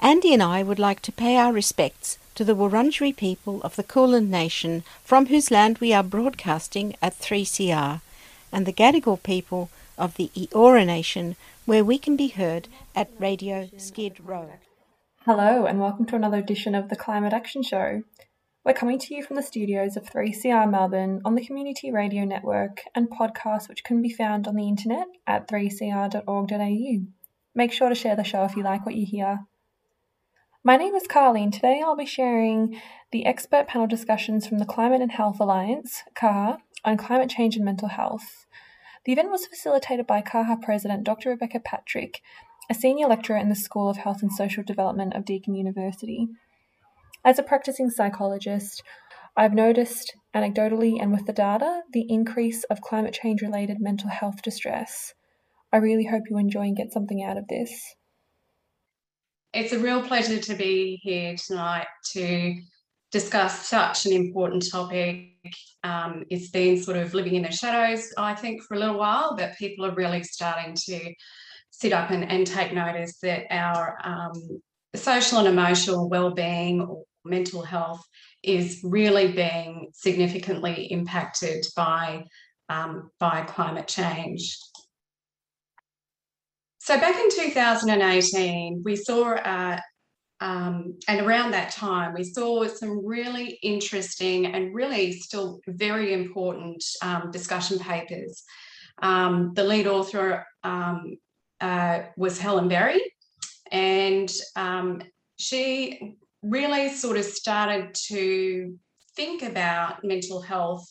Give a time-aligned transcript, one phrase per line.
[0.00, 3.82] Andy and I would like to pay our respects to the Wurundjeri people of the
[3.82, 8.00] Kulin Nation from whose land we are broadcasting at 3CR,
[8.52, 11.34] and the Gadigal people of the Eora Nation
[11.64, 14.52] where we can be heard at Radio Skid Row.
[15.24, 18.04] Hello, and welcome to another edition of the Climate Action Show.
[18.64, 22.82] We're coming to you from the studios of 3CR Melbourne on the Community Radio Network
[22.94, 27.06] and podcast, which can be found on the internet at 3cr.org.au.
[27.56, 29.40] Make sure to share the show if you like what you hear.
[30.68, 32.78] My name is Carly, and today I'll be sharing
[33.10, 37.64] the expert panel discussions from the Climate and Health Alliance, CAHA, on climate change and
[37.64, 38.44] mental health.
[39.06, 41.30] The event was facilitated by CAHA President Dr.
[41.30, 42.20] Rebecca Patrick,
[42.68, 46.28] a senior lecturer in the School of Health and Social Development of Deakin University.
[47.24, 48.82] As a practicing psychologist,
[49.38, 54.42] I've noticed anecdotally and with the data the increase of climate change related mental health
[54.42, 55.14] distress.
[55.72, 57.94] I really hope you enjoy and get something out of this.
[59.58, 62.54] It's a real pleasure to be here tonight to
[63.10, 65.32] discuss such an important topic.
[65.82, 69.34] Um, it's been sort of living in the shadows, I think, for a little while,
[69.36, 71.12] but people are really starting to
[71.70, 74.60] sit up and, and take notice that our um,
[74.94, 78.04] social and emotional well-being or mental health
[78.44, 82.22] is really being significantly impacted by
[82.68, 84.56] um, by climate change.
[86.88, 89.78] So back in 2018, we saw, uh,
[90.40, 96.82] um, and around that time, we saw some really interesting and really still very important
[97.02, 98.42] um, discussion papers.
[99.02, 101.18] Um, the lead author um,
[101.60, 103.02] uh, was Helen Berry,
[103.70, 105.02] and um,
[105.36, 108.78] she really sort of started to
[109.14, 110.88] think about mental health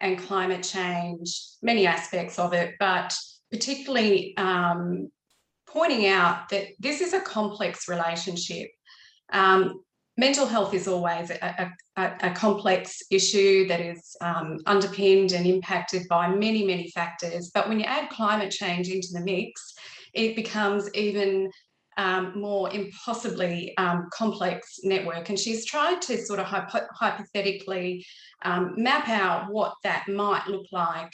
[0.00, 3.14] and climate change, many aspects of it, but
[3.52, 5.08] particularly um,
[5.76, 8.70] pointing out that this is a complex relationship.
[9.30, 9.82] Um,
[10.16, 16.08] mental health is always a, a, a complex issue that is um, underpinned and impacted
[16.08, 17.50] by many, many factors.
[17.52, 19.74] But when you add climate change into the mix,
[20.14, 21.50] it becomes even
[21.96, 25.28] um, more impossibly um, complex network.
[25.28, 28.04] And she's tried to sort of hypo- hypothetically
[28.42, 31.12] um, map out what that might look like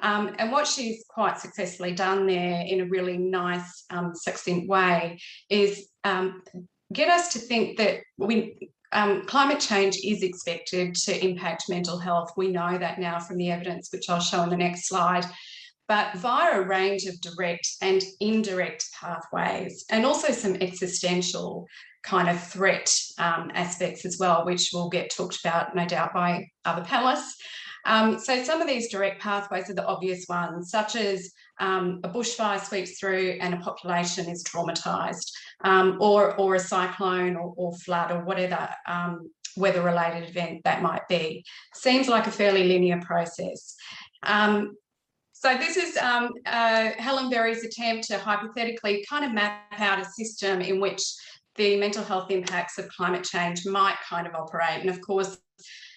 [0.00, 5.18] um, and what she's quite successfully done there in a really nice, um, succinct way
[5.48, 6.42] is um,
[6.92, 12.32] get us to think that we, um, climate change is expected to impact mental health.
[12.36, 15.24] We know that now from the evidence, which I'll show in the next slide,
[15.88, 21.66] but via a range of direct and indirect pathways, and also some existential
[22.02, 26.46] kind of threat um, aspects as well, which will get talked about, no doubt, by
[26.64, 27.32] other panelists.
[27.86, 31.30] Um, so some of these direct pathways are the obvious ones, such as
[31.60, 35.30] um, a bushfire sweeps through and a population is traumatised,
[35.64, 41.06] um, or, or a cyclone or, or flood or whatever um, weather-related event that might
[41.08, 41.44] be.
[41.74, 43.76] Seems like a fairly linear process.
[44.22, 44.76] Um,
[45.44, 50.04] so this is um, uh, Helen Berry's attempt to hypothetically kind of map out a
[50.06, 51.02] system in which
[51.56, 54.80] the mental health impacts of climate change might kind of operate.
[54.80, 55.36] And of course,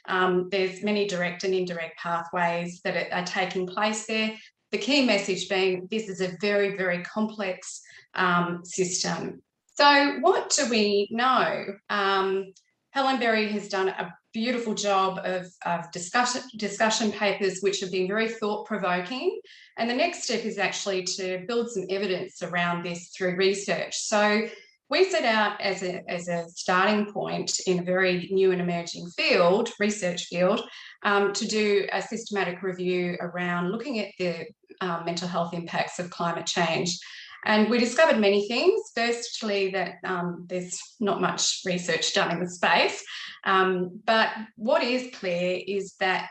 [0.09, 4.35] um, there's many direct and indirect pathways that are, taking place there.
[4.73, 7.79] The key message being this is a very, very complex
[8.15, 9.41] um, system.
[9.75, 11.67] So, what do we know?
[11.89, 12.51] Um,
[12.97, 18.07] Helen Berry has done a beautiful job of, of discussion, discussion papers which have been
[18.07, 19.39] very thought provoking.
[19.77, 23.95] And the next step is actually to build some evidence around this through research.
[23.95, 24.47] So,
[24.89, 29.09] we set out as a, as a starting point in a very new and emerging
[29.15, 30.61] field, research field,
[31.03, 34.47] um, to do a systematic review around looking at the
[34.81, 36.97] um, mental health impacts of climate change.
[37.47, 38.91] And we discovered many things.
[38.93, 43.01] Firstly, that um, there's not much research done in the space.
[43.45, 46.27] Um, but what is clear is that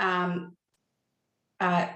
[0.00, 0.56] um,
[1.60, 1.86] uh,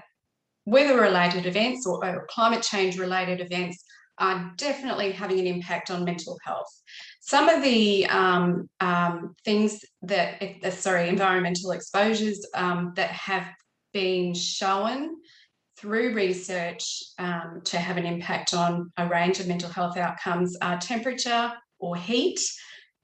[0.65, 3.83] weather related events or, or climate change related events
[4.17, 6.71] are definitely having an impact on mental health.
[7.19, 13.47] Some of the um, um, things that, uh, sorry, environmental exposures um, that have
[13.91, 15.17] been shown
[15.81, 20.77] through research um, to have an impact on a range of mental health outcomes are
[20.77, 22.39] temperature or heat,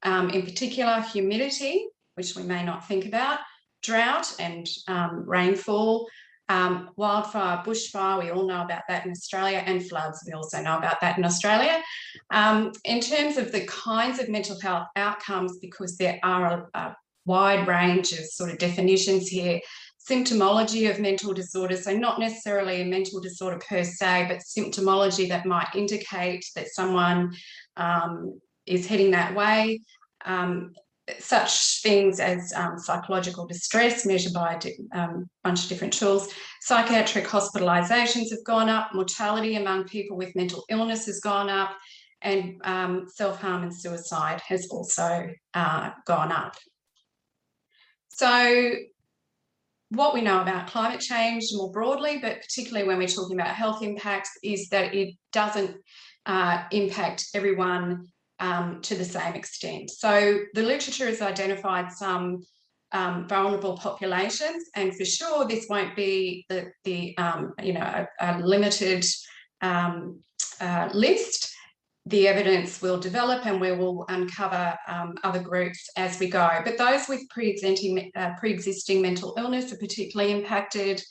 [0.03, 3.39] um, in particular humidity, which we may not think about,
[3.81, 6.07] drought and um, rainfall,
[6.49, 10.77] um, wildfire, bushfire, we all know about that in Australia, and floods, we also know
[10.77, 11.81] about that in Australia.
[12.29, 16.95] Um, in terms of the kinds of mental health outcomes, because there are a, a
[17.25, 19.59] wide range of sort of definitions here,
[20.09, 25.45] symptomology of mental disorders, so not necessarily a mental disorder per se, but symptomology that
[25.45, 27.35] might indicate that someone
[27.75, 29.81] um, is heading that way.
[30.25, 30.73] Um,
[31.19, 36.27] such things as um, psychological distress measured by a um, bunch of different tools.
[36.61, 41.71] Psychiatric hospitalizations have gone up, mortality among people with mental illness has gone up,
[42.21, 46.55] and um, self-harm and suicide has also uh, gone up.
[48.09, 48.73] So
[49.89, 53.81] what we know about climate change more broadly, but particularly when we're talking about health
[53.81, 55.77] impacts, is that it doesn't
[56.25, 58.05] uh, impact everyone
[58.39, 59.89] um, to the same extent.
[59.89, 62.43] So the literature has identified some
[62.91, 68.07] um, vulnerable populations, and for sure this won't be the, the um, you know a,
[68.19, 69.05] a limited
[69.61, 70.21] um,
[70.59, 71.53] uh, list.
[72.07, 76.61] The evidence will develop, and we will uncover um, other groups as we go.
[76.63, 81.03] But those with pre-existing uh, pre-existing mental illness are particularly impacted.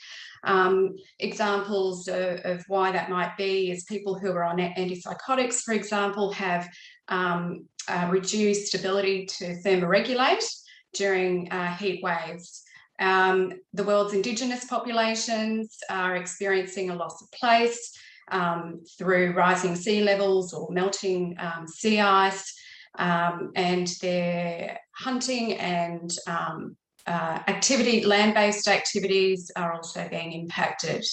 [0.45, 5.75] Um, examples of, of, why that might be is people who are on antipsychotics, for
[5.75, 6.67] example, have
[7.09, 10.47] um, uh, reduced ability to thermoregulate
[10.95, 12.63] during uh, heat waves.
[13.01, 17.93] Um, the world's Indigenous populations are experiencing a loss of place
[18.31, 22.55] um, through rising sea levels or melting um, sea ice,
[22.99, 26.77] um, and their hunting and um,
[27.07, 31.05] uh, activity, land-based activities are also being impacted.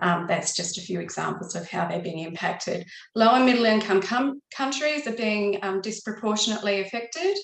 [0.00, 2.86] Um, that's just a few examples of how they're being impacted.
[3.14, 7.36] Low and middle income com countries are being um, disproportionately affected.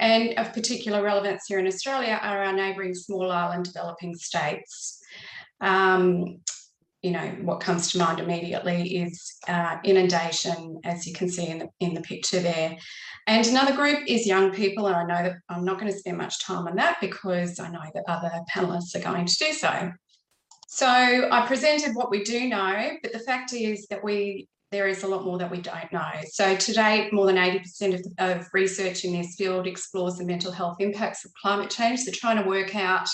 [0.00, 4.98] And of particular relevance here in Australia are our neighbouring small island developing states.
[5.60, 6.40] Um,
[7.02, 11.58] you know, what comes to mind immediately is uh, inundation, as you can see in
[11.58, 12.76] the, in the picture there.
[13.26, 16.18] And another group is young people, and I know that I'm not going to spend
[16.18, 19.90] much time on that because I know that other panelists are going to do so.
[20.68, 25.02] So I presented what we do know, but the fact is that we there is
[25.02, 26.10] a lot more that we don't know.
[26.30, 30.78] So today, more than 80% of, of research in this field explores the mental health
[30.80, 32.04] impacts of climate change.
[32.04, 33.06] They're trying to work out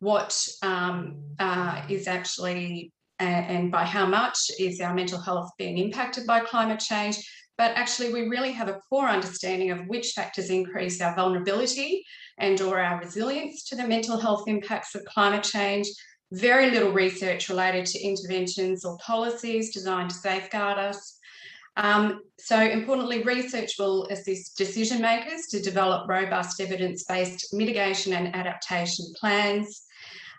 [0.00, 6.26] what um, uh, is actually and by how much is our mental health being impacted
[6.26, 7.16] by climate change.
[7.58, 12.04] But actually, we really have a poor understanding of which factors increase our vulnerability
[12.38, 15.86] and or our resilience to the mental health impacts of climate change
[16.32, 21.18] very little research related to interventions or policies designed to safeguard us.
[21.76, 29.06] Um, so importantly, research will assist decision makers to develop robust evidence-based mitigation and adaptation
[29.18, 29.82] plans.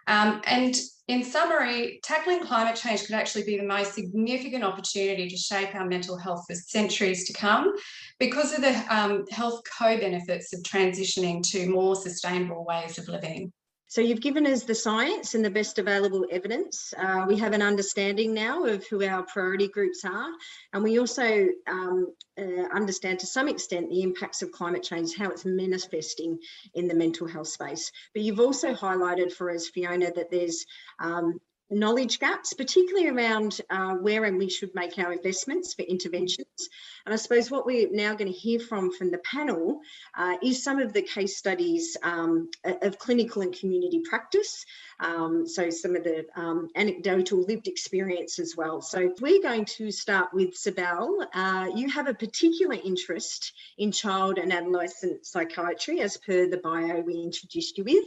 [0.07, 0.75] Um, and
[1.07, 5.85] in summary, tackling climate change could actually be the most significant opportunity to shape our
[5.85, 7.73] mental health for centuries to come
[8.19, 13.51] because of the um, health co-benefits of transitioning to more sustainable ways of living.
[13.91, 16.93] So you've given us the science and the best available evidence.
[16.97, 20.29] Uh, we have an understanding now of who our priority groups are,
[20.71, 22.07] and we also um,
[22.39, 26.39] uh, understand to some extent the impacts of climate change, how it's manifesting
[26.73, 27.91] in the mental health space.
[28.13, 30.65] But you've also highlighted for us, Fiona, that there's
[31.01, 36.69] um, knowledge gaps, particularly around uh, where and we should make our investments for interventions.
[37.05, 39.79] And I suppose what we're now going to hear from from the panel
[40.15, 44.65] uh, is some of the case studies um, of clinical and community practice.
[44.99, 48.81] Um, so some of the um, anecdotal lived experience as well.
[48.81, 51.25] So we're going to start with Sibel.
[51.33, 57.01] Uh, you have a particular interest in child and adolescent psychiatry as per the bio
[57.01, 58.05] we introduced you with.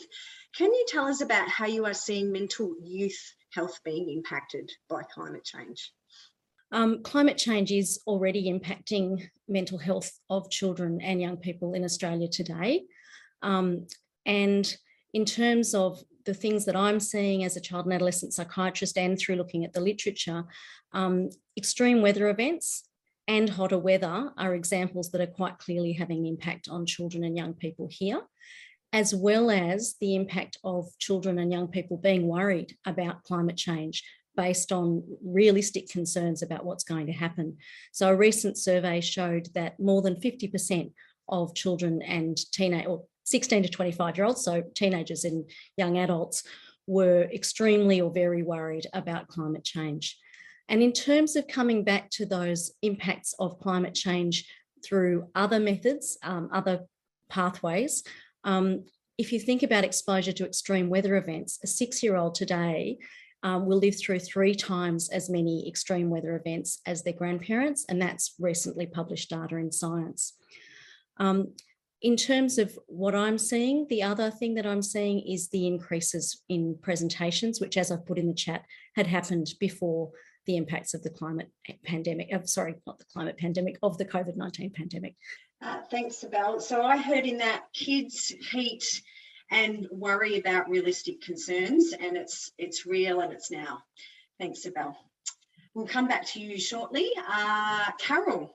[0.57, 5.03] Can you tell us about how you are seeing mental youth health being impacted by
[5.03, 5.93] climate change?
[6.73, 12.29] Um, climate change is already impacting mental health of children and young people in Australia
[12.29, 12.85] today.
[13.43, 13.87] Um,
[14.27, 14.77] and
[15.13, 19.19] in terms of the things that I'm seeing as a child and adolescent psychiatrist and
[19.19, 20.45] through looking at the literature,
[20.93, 22.89] um, extreme weather events
[23.29, 27.55] and hotter weather are examples that are quite clearly having impact on children and young
[27.55, 28.23] people here
[28.95, 34.05] as well as the impact of children and young people being worried about climate change
[34.37, 37.57] based on realistic concerns about what's going to happen.
[37.91, 40.93] So a recent survey showed that more than 50%
[41.29, 46.45] of children and teenage or 16 to 25 year olds, so teenagers and young adults,
[46.87, 50.17] were extremely or very worried about climate change.
[50.69, 54.49] And in terms of coming back to those impacts of climate change
[54.85, 56.83] through other methods, um, other
[57.29, 58.05] pathways.
[58.45, 58.85] Um,
[59.19, 62.99] if you think about exposure to extreme weather events, a six year old today
[63.43, 68.01] um, will live through three times as many extreme weather events as their grandparents, and
[68.01, 70.35] that's recently published data in Science.
[71.19, 71.53] Um,
[72.01, 76.43] in terms of what I'm seeing, the other thing that I'm seeing is the increases
[76.49, 78.65] in presentations, which, as I've put in the chat,
[78.97, 80.11] had happened before
[80.47, 81.49] the impacts of the climate
[81.85, 82.29] pandemic.
[82.33, 85.17] Uh, sorry, not the climate pandemic, of the COVID 19 pandemic.
[85.65, 86.61] Uh, thanks, Abel.
[86.61, 88.85] So I heard in that kids, heat,
[89.51, 93.83] and worry about realistic concerns, and it's it's real and it's now.
[94.39, 94.95] Thanks, Abel.
[95.73, 97.11] We'll come back to you shortly.
[97.17, 98.55] Uh, Carol,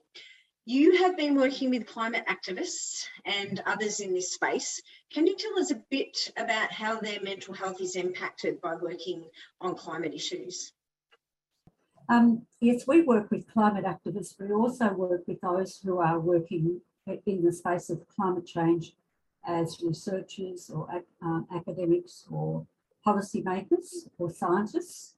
[0.66, 4.80] you have been working with climate activists and others in this space.
[5.12, 9.24] Can you tell us a bit about how their mental health is impacted by working
[9.60, 10.72] on climate issues?
[12.08, 14.34] Um, yes, we work with climate activists.
[14.38, 16.80] We also work with those who are working
[17.26, 18.94] in the space of climate change
[19.46, 20.86] as researchers or
[21.22, 22.66] um, academics or
[23.06, 25.14] policymakers or scientists.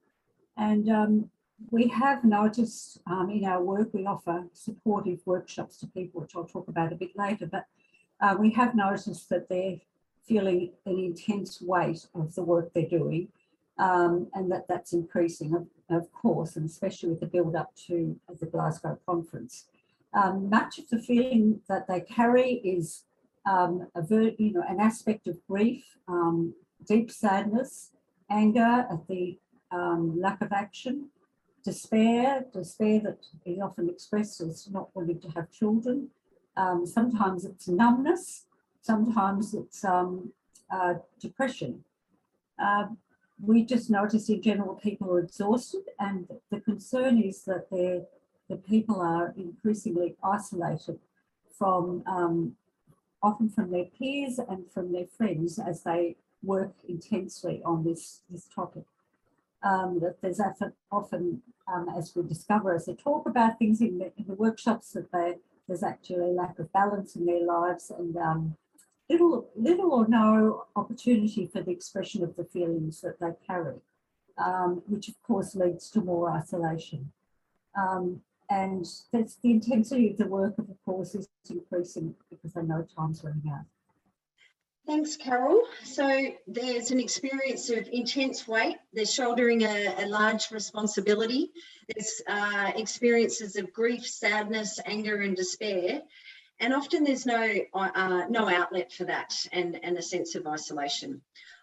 [0.57, 1.31] And um,
[1.71, 6.45] we have noticed um, in our work, we offer supportive workshops to people, which I'll
[6.45, 7.67] talk about a bit later, but
[8.21, 9.79] uh, we have noticed that they're
[10.27, 13.29] feeling an intense weight of the work they're doing
[13.79, 18.19] um, and that that's increasing, of, of, course, and especially with the build up to
[18.39, 19.67] the Glasgow conference.
[20.15, 23.05] Um, much of the feeling that they carry is
[23.47, 26.55] um, a ver- you know, an aspect of grief, um,
[26.87, 27.91] deep sadness,
[28.31, 29.39] anger at the
[29.71, 31.09] um, lack of action,
[31.65, 36.09] despair, despair that is often expressed as not wanting to have children.
[36.57, 38.47] Um, sometimes it's numbness,
[38.83, 40.33] sometimes it's um,
[40.71, 41.85] uh, depression.
[42.63, 42.89] Uh,
[43.41, 47.67] we just notice in general people are exhausted, and the concern is that
[48.53, 50.99] the people are increasingly isolated
[51.59, 52.55] from um,
[53.23, 58.47] often from their peers and from their friends as they work intensely on this, this
[58.55, 58.85] topic.
[59.63, 61.43] Um, that there's often, often
[61.73, 65.11] um, as we discover as they talk about things in the, in the workshops, that
[65.13, 68.57] they, there's actually a lack of balance in their lives and um,
[69.09, 73.77] little, little or no opportunity for the expression of the feelings that they carry,
[74.37, 77.13] um, which of course leads to more isolation.
[77.79, 78.21] Um,
[78.53, 82.87] and that's the intensity of the work, of the course, is increasing because I know
[82.97, 83.65] time's running out.
[84.87, 85.63] Thanks, Carol.
[85.85, 88.77] So there's an experience of intense weight.
[88.93, 91.51] They're shouldering a, a large responsibility.
[91.89, 96.03] There's uh, experiences of grief, sadness, anger, and despair.
[96.61, 101.23] And often there's no uh, no outlet for that, and, and a sense of isolation.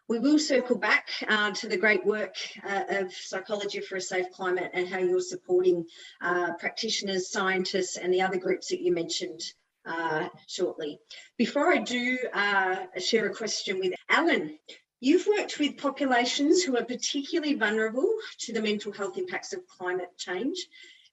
[0.09, 2.35] We will circle back uh, to the great work
[2.67, 5.85] uh, of Psychology for a Safe Climate and how you're supporting
[6.19, 9.39] uh, practitioners, scientists, and the other groups that you mentioned
[9.85, 10.99] uh, shortly.
[11.37, 14.57] Before I do uh, share a question with Alan,
[14.99, 20.17] you've worked with populations who are particularly vulnerable to the mental health impacts of climate
[20.17, 20.57] change.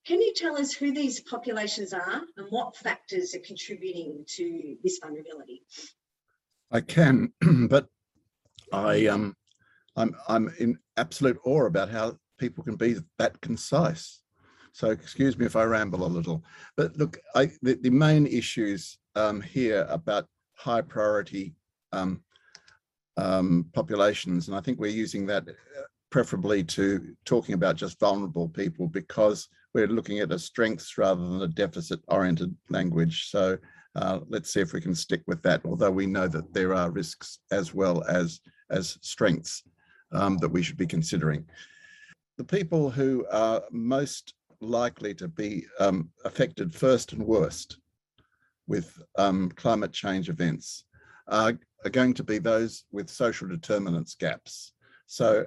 [0.06, 5.00] Can you tell us who these populations are and what factors are contributing to this
[5.02, 5.64] vulnerability?
[6.70, 7.34] I can,
[7.68, 7.90] but
[8.72, 9.34] I um,
[9.96, 14.22] I'm I'm in absolute awe about how people can be that concise.
[14.72, 16.44] So excuse me if I ramble a little,
[16.76, 21.54] but look, I, the, the main issues um, here about high priority
[21.92, 22.22] um,
[23.16, 28.50] um, populations, and I think we're using that uh, preferably to talking about just vulnerable
[28.50, 33.30] people because we're looking at a strengths rather than a deficit oriented language.
[33.30, 33.56] So
[33.94, 36.90] uh, let's see if we can stick with that, although we know that there are
[36.90, 39.62] risks as well as as strengths
[40.12, 41.44] um, that we should be considering.
[42.36, 47.78] The people who are most likely to be um, affected first and worst
[48.66, 50.84] with um, climate change events
[51.28, 54.72] are, are going to be those with social determinants gaps.
[55.06, 55.46] So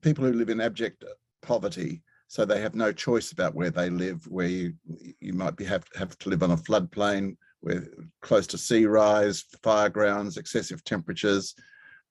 [0.00, 1.04] people who live in abject
[1.42, 4.74] poverty, so they have no choice about where they live, where you,
[5.20, 7.86] you might be have, have to live on a floodplain, where
[8.22, 11.54] close to sea rise, fire grounds, excessive temperatures,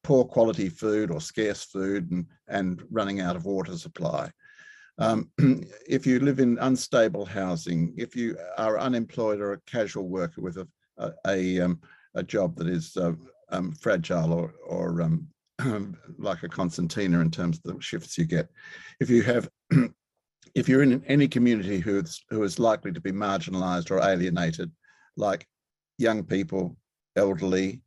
[0.04, 4.30] poor quality food or scarce food and, and running out of water supply.
[4.98, 5.32] Um,
[5.88, 10.58] if you live in unstable housing, if you are unemployed or a casual worker with
[10.58, 10.68] a,
[10.98, 11.80] a, a, um,
[12.16, 13.14] a job that is uh,
[13.50, 15.28] um, fragile or, or um,
[16.18, 18.50] like a concertina in terms of the shifts you get,
[19.00, 19.50] if you have
[20.56, 24.72] if you're in any community who's who is likely to be marginalized or alienated,
[25.18, 25.48] like
[25.98, 26.76] young people,
[27.16, 27.82] elderly,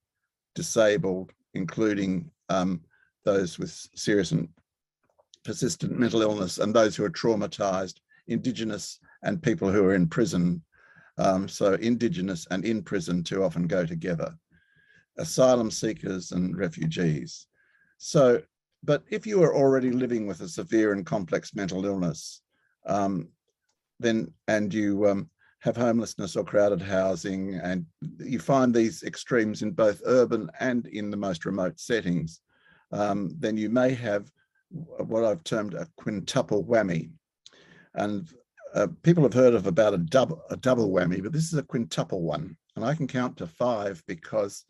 [0.54, 2.80] disabled, including um,
[3.24, 4.48] those with serious and
[5.44, 7.96] persistent mental illness and those who are traumatized,
[8.28, 10.62] Indigenous and people who are in prison.
[11.18, 14.30] Um, so Indigenous and in prison too often go together.
[15.18, 17.46] asylum seekers and refugees.
[17.98, 18.42] So,
[18.82, 22.42] but if you are already living with a severe and complex mental illness,
[22.86, 23.28] um,
[23.98, 25.30] then and you um,
[25.66, 27.84] have homelessness or crowded housing, and
[28.18, 32.40] you find these extremes in both urban and in the most remote settings,
[32.92, 34.30] um, then you may have
[34.70, 37.10] what I've termed a quintuple whammy.
[37.94, 38.28] And
[38.74, 41.64] uh, people have heard of about a double a double whammy, but this is a
[41.64, 44.64] quintuple one, and I can count to five because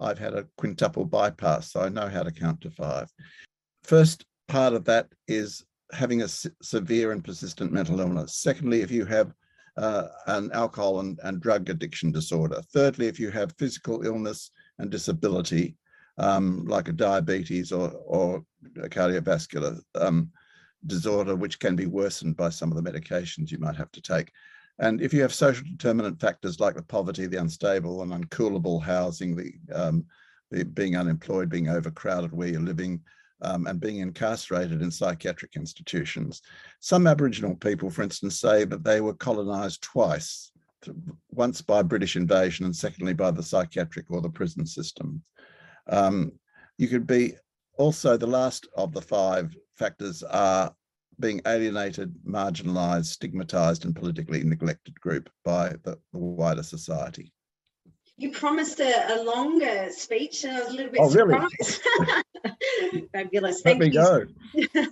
[0.00, 3.12] I've had a quintuple bypass, so I know how to count to five.
[3.82, 8.36] First part of that is having a severe and persistent mental illness.
[8.36, 9.34] Secondly, if you have
[9.78, 12.60] uh, an alcohol and, and drug addiction disorder.
[12.72, 15.76] Thirdly, if you have physical illness and disability,
[16.18, 18.44] um, like a diabetes or, or
[18.82, 20.30] a cardiovascular um,
[20.86, 24.32] disorder, which can be worsened by some of the medications you might have to take.
[24.80, 29.36] And if you have social determinant factors like the poverty, the unstable and uncoolable housing,
[29.36, 30.04] the, um,
[30.50, 33.00] the being unemployed, being overcrowded where you're living,
[33.42, 36.42] um, and being incarcerated in psychiatric institutions.
[36.80, 40.50] Some Aboriginal people, for instance, say that they were colonised twice,
[41.30, 45.22] once by British invasion and secondly by the psychiatric or the prison system.
[45.88, 46.32] Um,
[46.76, 47.34] you could be
[47.76, 50.72] also the last of the five factors are
[51.20, 57.32] being alienated, marginalised, stigmatised and politically neglected group by the, the wider society.
[58.16, 61.80] You promised a, a, longer speech and I was a little bit oh, surprised.
[62.00, 62.22] Really?
[63.12, 63.64] Fabulous.
[63.64, 64.26] Let Thank me go.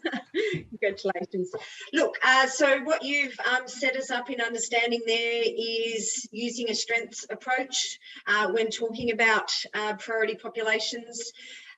[0.71, 1.50] Congratulations.
[1.93, 6.75] Look, uh, so what you've um, set us up in understanding there is using a
[6.75, 11.33] strengths approach uh, when talking about uh, priority populations.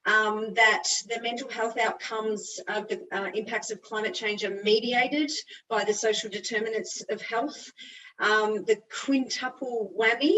[0.06, 5.30] Um, that the mental health outcomes of the uh, impacts of climate change are mediated
[5.68, 7.72] by the social determinants of health
[8.18, 10.34] um, the quintuple whammy,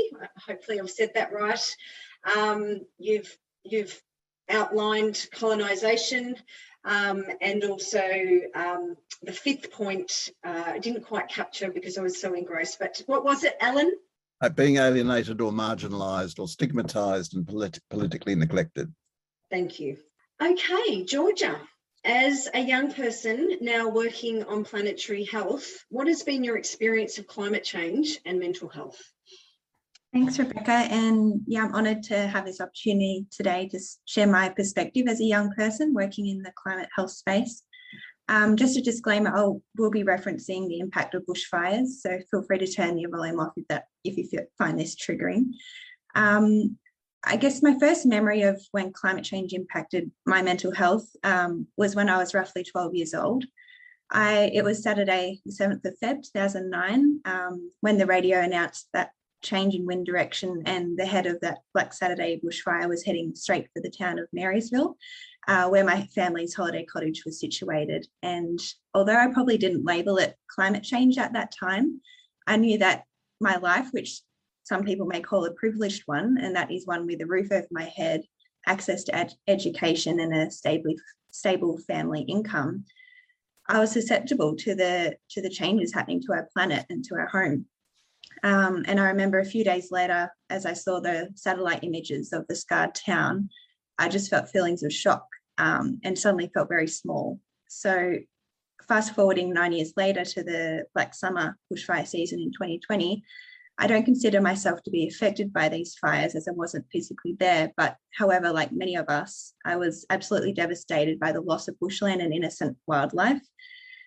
[0.47, 1.77] hopefully I've said that right.
[2.37, 4.01] Um, you've, you've
[4.51, 6.37] outlined colonisation
[6.85, 8.03] um, and also
[8.55, 13.03] um, the fifth point uh, I didn't quite capture because I was so engrossed, but
[13.07, 13.93] what was it, Alan?
[14.41, 18.93] Uh, being alienated or marginalised or stigmatised and polit politically neglected.
[19.51, 19.99] Thank you.
[20.41, 21.61] Okay, Georgia,
[22.05, 27.27] as a young person now working on planetary health, what has been your experience of
[27.27, 28.99] climate change and mental health?
[30.13, 30.73] Thanks, Rebecca.
[30.73, 35.25] And yeah, I'm honoured to have this opportunity today to share my perspective as a
[35.25, 37.63] young person working in the climate health space.
[38.29, 42.59] Um, just a disclaimer, I will be referencing the impact of bushfires, so feel free
[42.59, 45.47] to turn your volume off if, that, if you find this triggering.
[46.15, 46.77] Um,
[47.25, 51.95] I guess my first memory of when climate change impacted my mental health um, was
[51.95, 53.45] when I was roughly 12 years old.
[54.11, 59.11] I, it was Saturday, the 7th of Feb 2009, um, when the radio announced that
[59.43, 63.69] change in wind direction and the head of that Black Saturday bushfire was heading straight
[63.73, 64.97] for the town of Marysville,
[65.49, 68.07] uh, where my family's holiday cottage was situated.
[68.23, 68.59] And
[68.95, 72.01] although I probably didn't label it climate change at that time,
[72.47, 73.05] I knew that
[73.41, 74.21] my life, which
[74.65, 77.67] some people may call a privileged one, and that is one with a roof over
[77.71, 78.23] my head,
[78.67, 80.95] access to ed education and a stable,
[81.31, 82.85] stable family income,
[83.71, 87.29] I was susceptible to the to the changes happening to our planet and to our
[87.29, 87.67] home.
[88.43, 92.47] Um, and I remember a few days later, as I saw the satellite images of
[92.49, 93.49] the scarred town,
[93.99, 95.27] I just felt feelings of shock
[95.59, 97.39] um, and suddenly felt very small.
[97.69, 98.15] So
[98.89, 103.23] fast forwarding nine years later to the Black Summer bushfire season in 2020,
[103.79, 107.73] I don't consider myself to be affected by these fires as I wasn't physically there.
[107.77, 112.21] But however, like many of us, I was absolutely devastated by the loss of bushland
[112.21, 113.41] and innocent wildlife.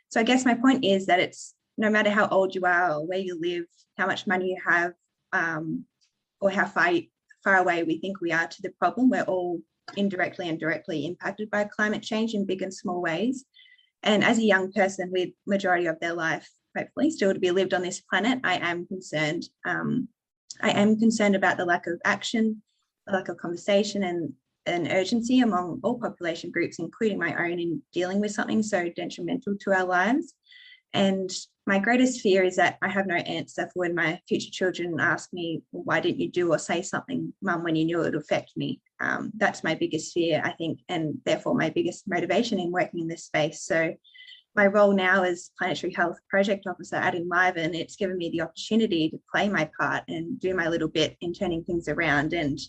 [0.10, 3.06] So I guess my point is that it's no matter how old you are or
[3.06, 3.66] where you live,
[3.98, 4.94] how much money you have,
[5.32, 5.86] um,
[6.40, 6.92] or how far,
[7.44, 9.60] far away we think we are to the problem, we're all
[9.98, 13.46] indirectly and directly impacted by climate change in big and small ways.
[14.04, 17.74] And as a young person with majority of their life hopefully still to be lived
[17.74, 19.48] on this planet, I am concerned.
[19.66, 20.08] Um,
[20.62, 22.62] I am concerned about the lack of action,
[23.08, 24.34] the lack of conversation and
[24.66, 29.56] an urgency among all population groups, including my own in dealing with something so detrimental
[29.60, 30.36] to our lives.
[30.94, 31.30] And
[31.66, 35.32] my greatest fear is that I have no answer for when my future children ask
[35.34, 38.16] me, well, why didn't you do or say something, mum, when you knew it would
[38.16, 38.82] affect me?
[39.00, 43.08] Um, that's my biggest fear, I think, and therefore my biggest motivation in working in
[43.08, 43.64] this space.
[43.64, 43.94] So
[44.56, 49.10] my role now as planetary health project officer at Enliven, it's given me the opportunity
[49.10, 52.34] to play my part and do my little bit in turning things around.
[52.34, 52.60] And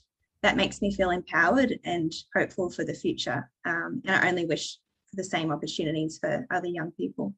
[0.43, 3.51] that makes me feel empowered and hopeful for the future.
[3.65, 4.79] Um, and I only wish
[5.11, 7.35] for the same opportunities for other young people.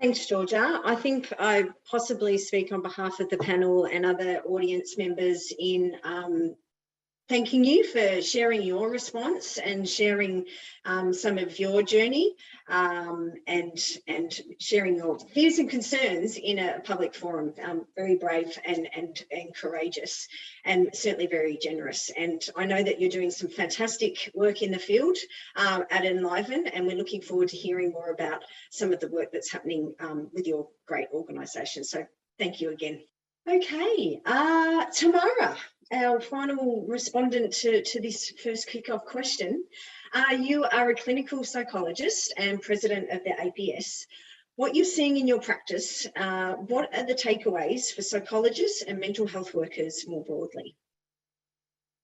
[0.00, 0.80] Thanks, Georgia.
[0.84, 5.96] I think I possibly speak on behalf of the panel and other audience members in
[6.04, 6.54] um,
[7.28, 10.44] thanking you for sharing your response and sharing
[10.84, 12.34] um, some of your journey
[12.68, 17.54] um, and and sharing your fears and concerns in a public forum.
[17.62, 20.28] Um, very brave and, and and courageous,
[20.64, 22.10] and certainly very generous.
[22.16, 25.16] And I know that you're doing some fantastic work in the field
[25.56, 29.32] um, at Enliven, and we're looking forward to hearing more about some of the work
[29.32, 31.84] that's happening um, with your great organisation.
[31.84, 32.06] So
[32.38, 33.02] thank you again.
[33.48, 35.56] Okay, uh, Tamara,
[35.92, 39.64] our final respondent to, to this first kick-off question.
[40.12, 44.06] Uh, you are a clinical psychologist and president of the APS.
[44.56, 49.26] What you're seeing in your practice, uh, what are the takeaways for psychologists and mental
[49.26, 50.76] health workers more broadly?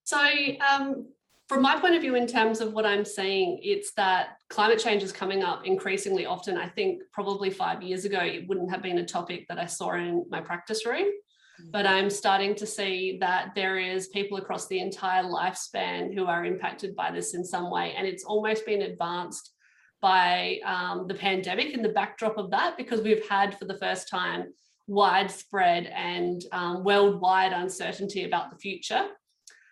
[0.04, 1.06] So, um,
[1.48, 5.02] from my point of view, in terms of what I'm seeing, it's that climate change
[5.02, 6.56] is coming up increasingly often.
[6.56, 9.92] I think probably five years ago, it wouldn't have been a topic that I saw
[9.92, 11.10] in my practice room
[11.70, 16.44] but I'm starting to see that there is people across the entire lifespan who are
[16.44, 17.94] impacted by this in some way.
[17.96, 19.52] And it's almost been advanced
[20.00, 24.08] by um, the pandemic and the backdrop of that, because we've had for the first
[24.08, 24.52] time
[24.88, 29.08] widespread and um, worldwide uncertainty about the future.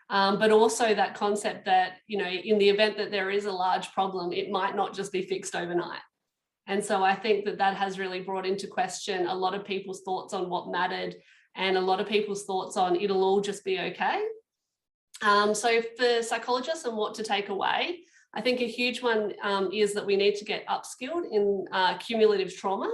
[0.09, 3.53] Um, but also that concept that, you know, in the event that there is a
[3.53, 6.01] large problem, it might not just be fixed overnight.
[6.66, 10.03] And so I think that that has really brought into question a lot of people's
[10.03, 11.16] thoughts on what mattered
[11.57, 14.23] and a lot of people's thoughts on it'll all just be okay.
[15.23, 18.01] Um, so for psychologists and what to take away,
[18.33, 21.99] I think a huge one um, is that we need to get upskilled in uh,
[21.99, 22.91] cumulative trauma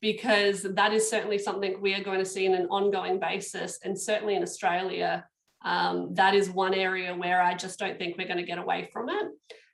[0.00, 3.98] because that is certainly something we are going to see in an ongoing basis and
[3.98, 5.24] certainly in Australia
[5.64, 8.88] um, that is one area where I just don't think we're going to get away
[8.92, 9.28] from it.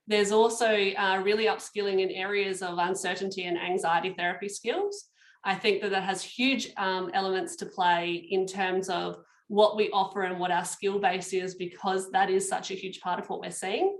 [0.07, 5.09] There's also uh, really upskilling in areas of uncertainty and anxiety therapy skills.
[5.45, 9.91] I think that that has huge um, elements to play in terms of what we
[9.91, 13.29] offer and what our skill base is, because that is such a huge part of
[13.29, 13.99] what we're seeing.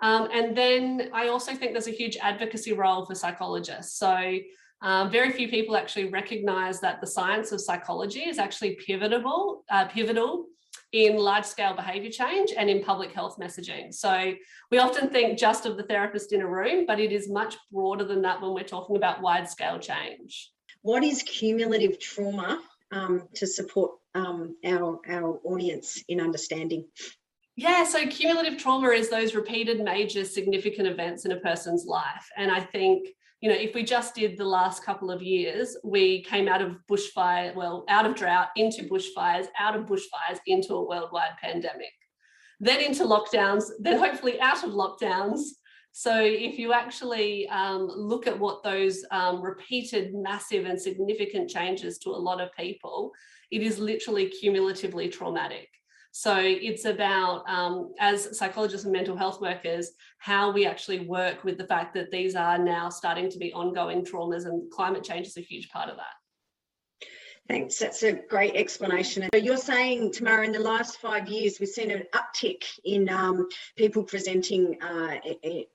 [0.00, 3.98] Um, and then I also think there's a huge advocacy role for psychologists.
[3.98, 4.38] So
[4.80, 9.86] um, very few people actually recognize that the science of psychology is actually pivotal, uh,
[9.86, 10.46] pivotal
[10.92, 13.92] in large scale behavior change and in public health messaging.
[13.92, 14.34] So
[14.70, 18.04] we often think just of the therapist in a room, but it is much broader
[18.04, 20.50] than that when we're talking about wide scale change.
[20.82, 26.84] What is cumulative trauma um, to support um, our, our audience in understanding?
[27.56, 32.28] Yeah, so cumulative trauma is those repeated major significant events in a person's life.
[32.36, 33.08] And I think
[33.42, 36.76] you know, if we just did the last couple of years, we came out of
[36.88, 41.90] bushfire, well, out of drought into bushfires, out of bushfires into a worldwide pandemic,
[42.60, 45.40] then into lockdowns, then hopefully out of lockdowns.
[45.90, 51.98] So if you actually um, look at what those um, repeated massive and significant changes
[51.98, 53.10] to a lot of people,
[53.50, 55.68] it is literally cumulatively traumatic.
[56.14, 61.56] So it's about, um, as psychologists and mental health workers, how we actually work with
[61.56, 65.38] the fact that these are now starting to be ongoing traumas and climate change is
[65.38, 66.21] a huge part of that.
[67.48, 67.78] Thanks.
[67.78, 69.28] That's a great explanation.
[69.34, 73.48] So you're saying, Tamara, in the last five years, we've seen an uptick in um,
[73.76, 75.16] people presenting uh,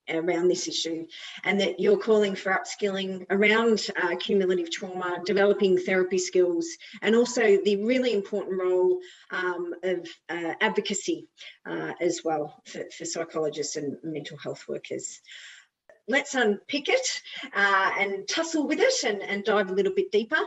[0.10, 1.06] around this issue,
[1.44, 6.66] and that you're calling for upskilling around uh, cumulative trauma, developing therapy skills,
[7.02, 9.00] and also the really important role
[9.32, 11.28] um, of uh, advocacy
[11.66, 15.20] uh, as well for, for psychologists and mental health workers
[16.10, 17.22] let's unpick it
[17.54, 20.38] uh, and tussle with it and, and, dive a little bit deeper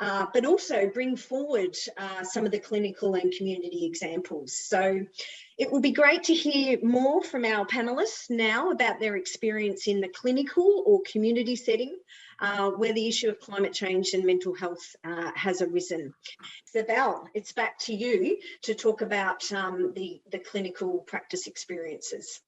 [0.00, 4.56] uh, but also bring forward uh, some of the clinical and community examples.
[4.56, 5.04] So
[5.58, 10.00] it would be great to hear more from our panellists now about their experience in
[10.00, 11.94] the clinical or community setting
[12.40, 16.14] uh, where the issue of climate change and mental health uh, has arisen.
[16.64, 16.82] So
[17.34, 22.40] it's back to you to talk about um, the, the clinical practice experiences.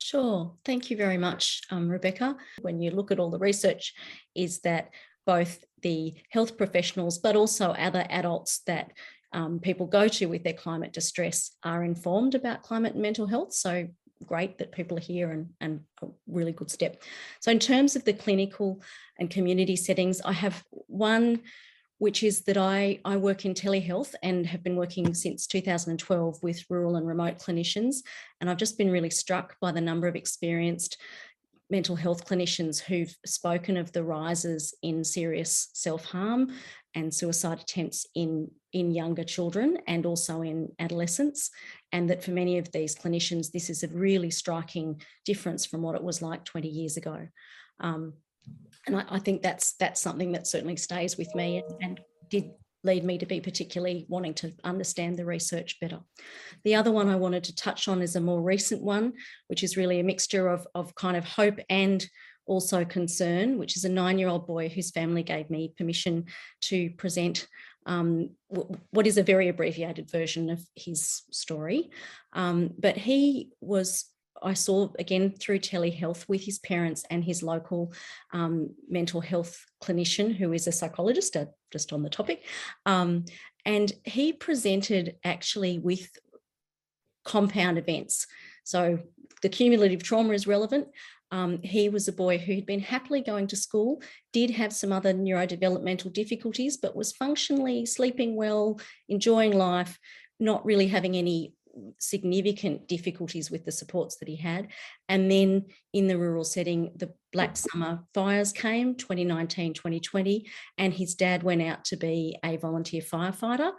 [0.00, 0.52] Sure.
[0.64, 2.36] Thank you very much, um, Rebecca.
[2.60, 3.94] When you look at all the research,
[4.34, 4.90] is that
[5.28, 8.92] both the health professionals, but also other adults that
[9.34, 13.52] um, people go to with their climate distress are informed about climate and mental health.
[13.52, 13.88] So
[14.24, 17.02] great that people are here and, and a really good step.
[17.40, 18.82] So in terms of the clinical
[19.18, 21.40] and community settings, I have one
[21.98, 26.64] which is that I, I work in telehealth and have been working since 2012 with
[26.70, 27.96] rural and remote clinicians.
[28.40, 30.96] And I've just been really struck by the number of experienced
[31.70, 36.50] mental health clinicians who've spoken of the rises in serious self-harm
[36.94, 41.50] and suicide attempts in, in younger children and also in adolescents.
[41.92, 45.94] And that for many of these clinicians, this is a really striking difference from what
[45.94, 47.28] it was like 20 years ago.
[47.80, 48.14] Um,
[48.86, 52.00] and I, I, think that's that's something that certainly stays with me and, and
[52.30, 52.50] did
[52.84, 56.00] lead me to be particularly wanting to understand the research better.
[56.64, 59.14] The other one I wanted to touch on is a more recent one,
[59.48, 62.06] which is really a mixture of, of kind of hope and
[62.46, 66.24] also concern, which is a nine year old boy whose family gave me permission
[66.62, 67.46] to present
[67.86, 68.30] um,
[68.90, 71.90] what is a very abbreviated version of his story.
[72.32, 74.04] Um, but he was
[74.42, 77.92] I saw again through telehealth with his parents and his local
[78.32, 82.44] um, mental health clinician, who is a psychologist, uh, just on the topic.
[82.86, 83.24] Um,
[83.64, 86.08] and he presented actually with
[87.24, 88.26] compound events.
[88.64, 89.00] So
[89.42, 90.88] the cumulative trauma is relevant.
[91.30, 94.92] Um, he was a boy who had been happily going to school, did have some
[94.92, 99.98] other neurodevelopmental difficulties, but was functionally sleeping well, enjoying life,
[100.40, 101.52] not really having any
[101.98, 104.68] significant difficulties with the supports that he had.
[105.08, 110.46] And then in the rural setting, the Black Summer fires came 2019, 2020,
[110.78, 113.72] and his dad went out to be a volunteer firefighter.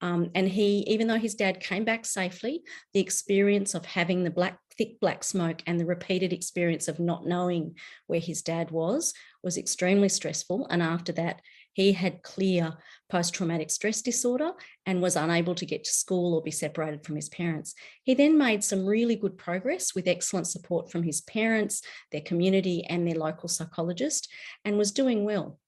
[0.00, 2.62] Um, and he, even though his dad came back safely,
[2.92, 7.26] the experience of having the black, thick black smoke and the repeated experience of not
[7.26, 10.66] knowing where his dad was was extremely stressful.
[10.70, 11.40] And after that,
[11.74, 12.74] he had clear
[13.10, 14.52] post traumatic stress disorder
[14.86, 17.74] and was unable to get to school or be separated from his parents.
[18.02, 22.84] He then made some really good progress with excellent support from his parents, their community,
[22.84, 24.32] and their local psychologist,
[24.64, 25.58] and was doing well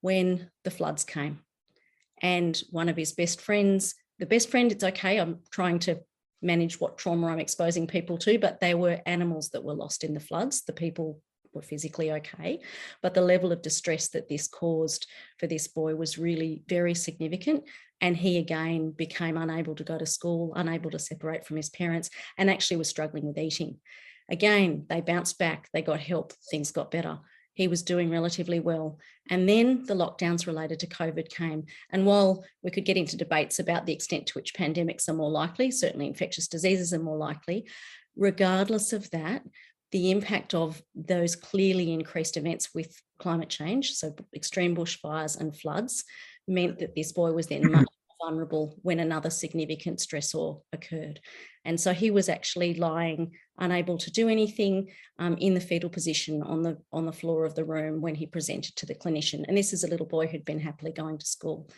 [0.00, 1.40] when the floods came.
[2.22, 6.00] And one of his best friends, the best friend, it's okay, I'm trying to
[6.42, 10.14] manage what trauma I'm exposing people to, but they were animals that were lost in
[10.14, 10.62] the floods.
[10.62, 11.20] The people
[11.52, 12.60] were physically okay.
[13.02, 15.06] But the level of distress that this caused
[15.38, 17.64] for this boy was really very significant.
[18.00, 22.10] And he again became unable to go to school, unable to separate from his parents,
[22.38, 23.76] and actually was struggling with eating.
[24.30, 27.18] Again, they bounced back, they got help, things got better.
[27.54, 28.98] He was doing relatively well.
[29.28, 31.66] And then the lockdowns related to COVID came.
[31.90, 35.30] And while we could get into debates about the extent to which pandemics are more
[35.30, 37.68] likely, certainly infectious diseases are more likely,
[38.16, 39.42] regardless of that,
[39.92, 46.04] the impact of those clearly increased events with climate change, so extreme bushfires and floods,
[46.46, 51.20] meant that this boy was then much more vulnerable when another significant stressor occurred.
[51.64, 56.42] And so he was actually lying, unable to do anything um, in the fetal position
[56.42, 59.44] on the, on the floor of the room when he presented to the clinician.
[59.46, 61.68] And this is a little boy who'd been happily going to school.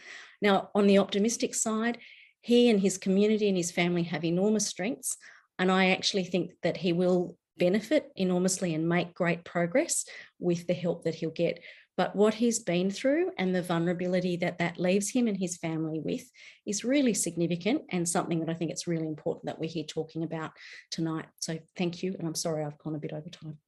[0.41, 1.99] Now, on the optimistic side,
[2.41, 5.17] he and his community and his family have enormous strengths.
[5.59, 10.05] And I actually think that he will benefit enormously and make great progress
[10.39, 11.61] with the help that he'll get.
[11.97, 16.01] But what he's been through and the vulnerability that that leaves him and his family
[16.03, 16.25] with
[16.67, 20.23] is really significant and something that I think it's really important that we're here talking
[20.23, 20.53] about
[20.91, 21.27] tonight.
[21.41, 22.15] So thank you.
[22.19, 23.59] And I'm sorry I've gone a bit over time.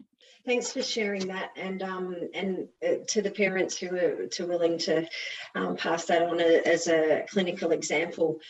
[0.47, 4.77] Thanks for sharing that, and um, and uh, to the parents who are too willing
[4.81, 5.09] to
[5.55, 8.41] um, pass that on as a clinical example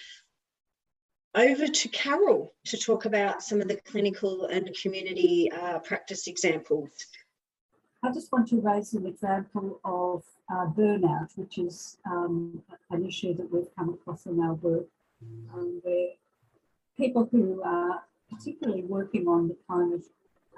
[1.34, 6.90] over to Carol to talk about some of the clinical and community uh, practice examples.
[8.02, 13.34] I just want to raise an example of uh, burnout, which is um, an issue
[13.34, 14.86] that we've come across in our work,
[15.54, 16.08] um, where
[16.96, 20.04] people who are particularly working on the climate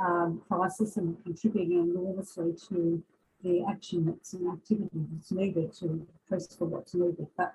[0.01, 3.03] um, crisis and contributing enormously to
[3.43, 7.55] the action that's an activity that's needed to press for what's needed, but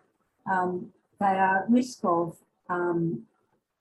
[0.50, 2.38] um, they are at risk of
[2.72, 3.24] um,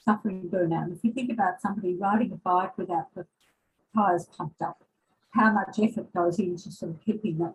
[0.05, 0.92] suffering burnout.
[0.92, 3.26] If you think about somebody riding a bike without the
[3.94, 4.83] tyres pumped up,
[5.31, 7.55] how much effort goes into sort of keeping that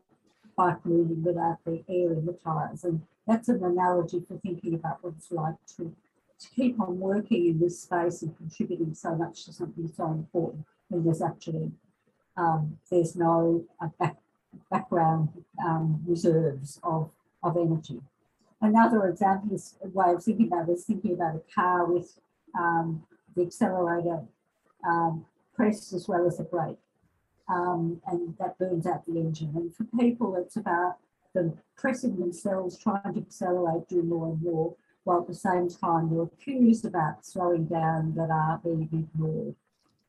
[0.55, 2.83] bike moving without the air in the tyres.
[2.83, 5.93] And that's an analogy for thinking about what it's like to,
[6.39, 10.65] to keep on working in this space and contributing so much to something so important
[10.87, 11.71] when there's actually
[12.37, 14.17] um, there's no uh, back,
[14.69, 15.29] background
[15.65, 17.09] um, reserves of,
[17.43, 18.01] of energy.
[18.65, 22.19] Another example is way of thinking about is thinking about a car with
[22.57, 23.03] um,
[23.35, 24.21] the accelerator
[24.83, 25.23] um,
[25.53, 26.79] press as well as the brake.
[27.47, 29.51] Um, and that burns out the engine.
[29.55, 30.95] And for people, it's about
[31.35, 36.09] them pressing themselves, trying to accelerate, do more and more, while at the same time
[36.09, 39.53] they're accused about slowing down that are being ignored.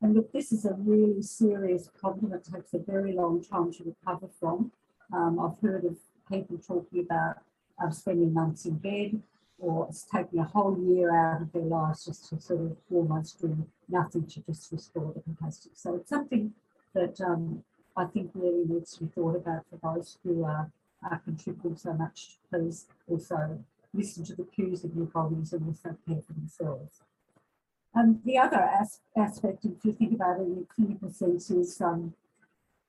[0.00, 2.32] And look, this is a really serious problem.
[2.32, 4.72] It takes a very long time to recover from.
[5.12, 7.36] Um, I've heard of people talking about
[7.82, 9.20] of spending months in bed
[9.58, 13.40] or it's taking a whole year out of their lives just to sort of almost
[13.40, 15.70] do nothing to just restore the capacity.
[15.74, 16.52] So it's something
[16.94, 17.62] that um,
[17.96, 20.70] I think really needs to be thought about for those who are,
[21.10, 22.36] are contributing so much.
[22.50, 23.58] Please also
[23.94, 27.00] listen to the cues of your bodies and also care for themselves.
[27.94, 31.80] Um, the other as aspect, if you think about it in a clinical sense, is
[31.80, 32.12] um,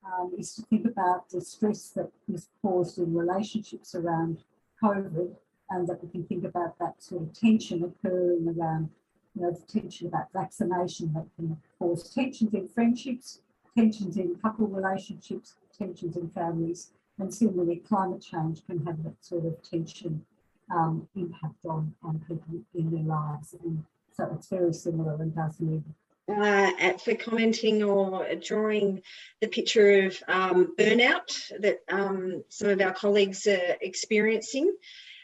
[0.06, 4.44] um, is to think about the stress that is caused in relationships around
[4.82, 5.36] COVID
[5.70, 8.90] and that we can think about that sort of tension occurring around,
[9.36, 13.42] you know, the tension about vaccination that can cause tensions in friendships,
[13.76, 19.46] tensions in couple relationships, tensions in families, and similarly climate change can have that sort
[19.46, 20.26] of tension
[20.72, 23.56] um, impact on, on people in their lives.
[23.64, 25.84] And so it's very similar and does need
[26.30, 29.02] uh, at, for commenting or drawing
[29.42, 34.74] the picture of um, burnout that um, some of our colleagues are experiencing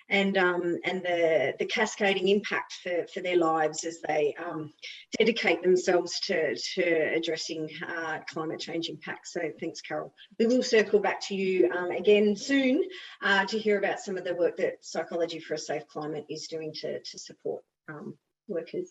[0.09, 4.71] and um, and the, the cascading impact for, for their lives as they um,
[5.17, 6.83] dedicate themselves to, to
[7.15, 9.33] addressing uh, climate change impacts.
[9.33, 10.13] So thanks, Carol.
[10.37, 12.83] We will circle back to you um, again soon
[13.21, 16.47] uh, to hear about some of the work that Psychology for a Safe Climate is
[16.47, 18.89] doing to, to support um, workers.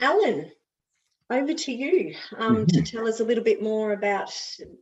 [0.00, 0.50] Alan,
[1.30, 2.66] over to you um, mm -hmm.
[2.66, 2.96] to mm-hmm.
[2.96, 4.30] tell us a little bit more about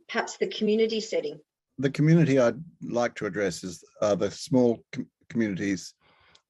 [0.07, 1.39] perhaps the community setting.
[1.77, 5.95] The community I'd like to address is uh, the small com communities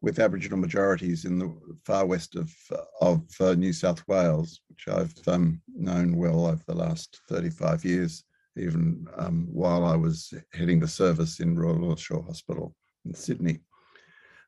[0.01, 1.49] with Aboriginal majorities in the
[1.83, 2.53] far west of,
[3.01, 8.23] of uh, New South Wales, which I've um, known well over the last 35 years,
[8.55, 13.61] even um, while I was heading the service in Royal North Shore Hospital in Sydney.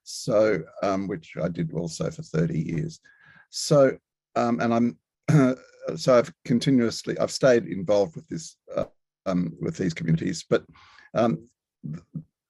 [0.04, 3.00] So, um, which I did also for 30 years.
[3.50, 3.98] So,
[4.36, 4.98] um, and I'm
[5.96, 8.86] so I've continuously I've stayed involved with this uh,
[9.26, 10.66] um, with these communities, but
[11.14, 11.48] um,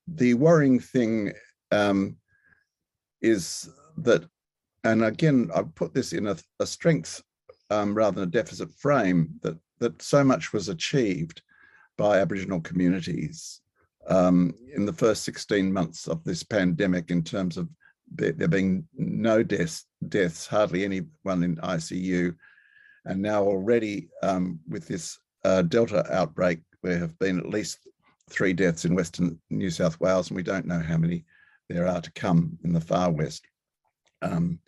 [0.07, 1.33] the worrying thing
[1.71, 2.17] um,
[3.21, 4.23] is that,
[4.83, 7.21] and again I put this in a, a strength
[7.69, 11.41] um, rather than a deficit frame that that so much was achieved
[11.97, 13.61] by Aboriginal communities
[14.07, 17.67] um, in the first 16 months of this pandemic in terms of
[18.13, 22.33] there, there being no deaths, deaths, hardly anyone in ICU,
[23.07, 27.87] and now already um, with this uh, Delta outbreak, there have been at least
[28.29, 31.25] three deaths in Western New South Wales, and we don't know how many
[31.69, 33.47] there are to come in the far west.
[34.21, 34.59] Um,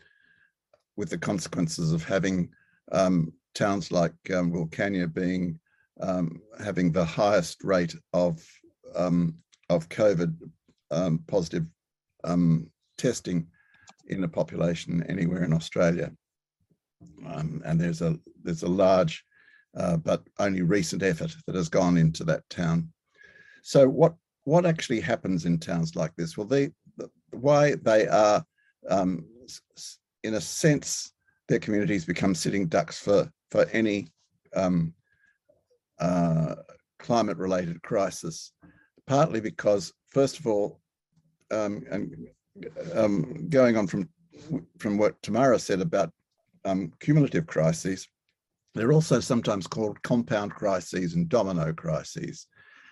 [0.96, 2.50] with the consequences of having
[2.92, 5.60] um, towns like um, Wilcannia being
[6.02, 8.42] um, having the highest rate of
[8.96, 9.36] um,
[9.70, 10.36] of COVID
[10.92, 11.66] um, positive
[12.98, 13.48] testing
[14.08, 16.12] in the population anywhere in Australia.
[17.26, 19.24] Um, and there's a there's a large
[19.78, 22.92] uh, but only recent effort that has gone into that town.
[23.64, 26.38] So what what actually happens in towns like this?
[26.38, 28.44] Well, they the, why they are
[28.90, 29.26] um,
[30.24, 31.14] in a sense
[31.48, 34.08] their communities become sitting ducks for for any
[34.56, 34.94] um,
[36.00, 36.56] uh,
[37.00, 38.52] climate related crisis,
[39.08, 40.80] partly because first of all,
[41.52, 42.28] um, and
[42.94, 44.10] um, going on from
[44.78, 46.12] from what Tamara said about
[46.66, 48.08] um, cumulative crises,
[48.76, 52.48] they're also sometimes called compound crises and domino crises.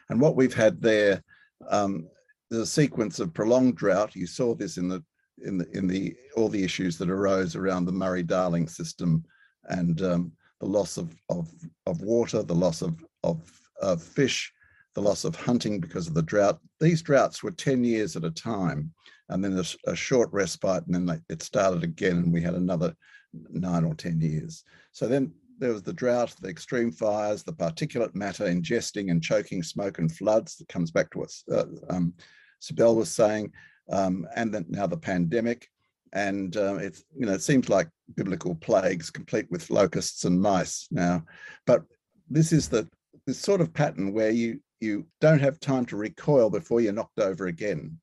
[0.10, 1.24] And what we've had there,
[1.70, 2.08] um,
[2.50, 5.04] the sequence of prolonged drought, you saw this in the
[5.46, 9.24] in the in the all the issues that arose around the Murray-Darling system
[9.66, 11.50] and um, the loss of, of
[11.86, 13.52] of water, the loss of of,
[13.82, 14.52] of fish,
[14.96, 16.60] the loss of hunting because of the drought.
[16.80, 18.92] These droughts were 10 years at a time,
[19.30, 22.96] and then a, a short respite, and then it started again, and we had another
[23.34, 24.64] nine or 10 years.
[24.92, 29.64] So then there was the drought, the extreme fires, the particulate matter ingesting and choking
[29.64, 32.14] smoke and floods that comes back to what uh, um,
[32.62, 33.52] Sibel was saying,
[33.92, 35.70] um, and then now the pandemic.
[36.14, 40.88] And uh, it's, you know, it seems like biblical plagues complete with locusts and mice
[40.90, 41.24] now.
[41.66, 41.84] But
[42.30, 42.88] this is the
[43.26, 47.20] this sort of pattern where you you don't have time to recoil before you're knocked
[47.20, 48.00] over again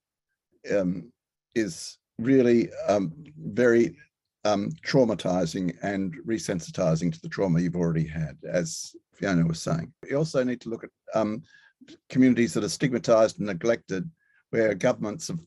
[0.70, 1.10] um,
[1.54, 3.96] is really um, very
[4.44, 9.92] um, traumatizing and resensitizing to the trauma you've already had, as Fiona was saying.
[10.02, 11.42] We also need to look at um,
[12.08, 14.10] communities that are stigmatized and neglected,
[14.50, 15.40] where governments have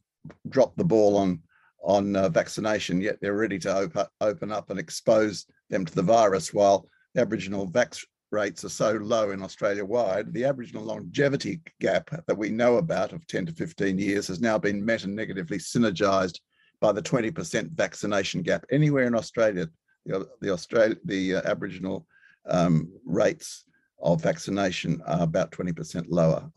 [0.49, 1.41] dropped the ball on
[1.83, 6.01] on uh, vaccination, yet they're ready to open, open up and expose them to the
[6.01, 12.09] virus, while Aboriginal vax rates are so low in Australia wide, the Aboriginal longevity gap
[12.27, 15.57] that we know about of 10 to 15 years has now been met and negatively
[15.57, 16.39] synergized
[16.79, 18.65] by the 20% vaccination gap.
[18.71, 19.67] Anywhere in Australia,
[20.05, 22.05] the, the, Australia, the uh, Aboriginal
[22.47, 23.65] um, rates
[24.01, 26.49] of vaccination are about 20% lower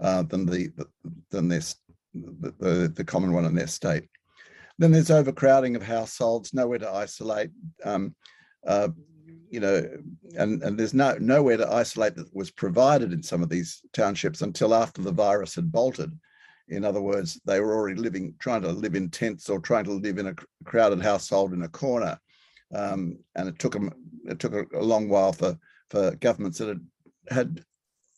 [0.00, 0.70] uh, than the,
[1.30, 1.62] than their,
[2.14, 4.04] the, the, the, common one in their state.
[4.78, 7.50] Then there's overcrowding of households, nowhere to isolate.
[7.84, 8.14] Um,
[8.66, 8.88] uh,
[9.50, 9.84] you know,
[10.36, 14.42] and, and there's no nowhere to isolate that was provided in some of these townships
[14.42, 16.16] until after the virus had bolted.
[16.70, 19.92] In other words, they were already living, trying to live in tents or trying to
[19.92, 22.18] live in a crowded household in a corner.
[22.74, 23.92] Um, and it took them,
[24.24, 25.58] it took a, long while for,
[25.90, 26.86] for governments that had
[27.28, 27.64] had,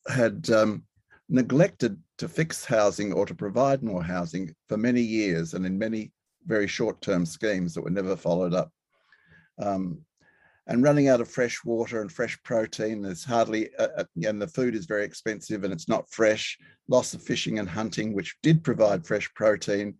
[0.09, 0.84] had um,
[1.28, 6.12] neglected to fix housing or to provide more housing for many years and in many
[6.46, 8.70] very short-term schemes that were never followed up.
[9.59, 10.03] Um,
[10.66, 14.46] and running out of fresh water and fresh protein, there's hardly, uh, uh, and the
[14.46, 16.56] food is very expensive and it's not fresh,
[16.88, 19.94] loss of fishing and hunting, which did provide fresh protein,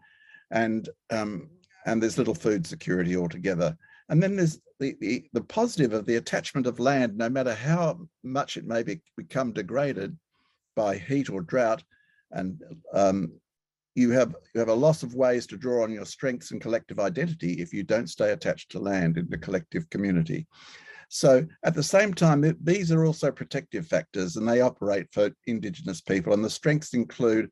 [0.51, 1.49] and um,
[1.87, 3.77] and there's little food security altogether.
[4.09, 8.01] And then there's the, the, the positive of the attachment of land, no matter how
[8.23, 10.17] much it may be, become degraded
[10.77, 11.83] by heat or drought,
[12.31, 13.33] and um,
[13.95, 16.99] you have you have a loss of ways to draw on your strengths and collective
[16.99, 20.47] identity if you don't stay attached to land in the collective community.
[21.09, 26.01] So at the same time, these are also protective factors and they operate for Indigenous
[26.01, 27.51] people and the strengths include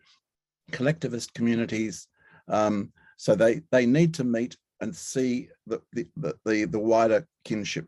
[0.73, 2.09] collectivist communities.
[2.49, 6.07] Um, so they, they need to meet and see the, the,
[6.47, 7.87] the, the wider kinship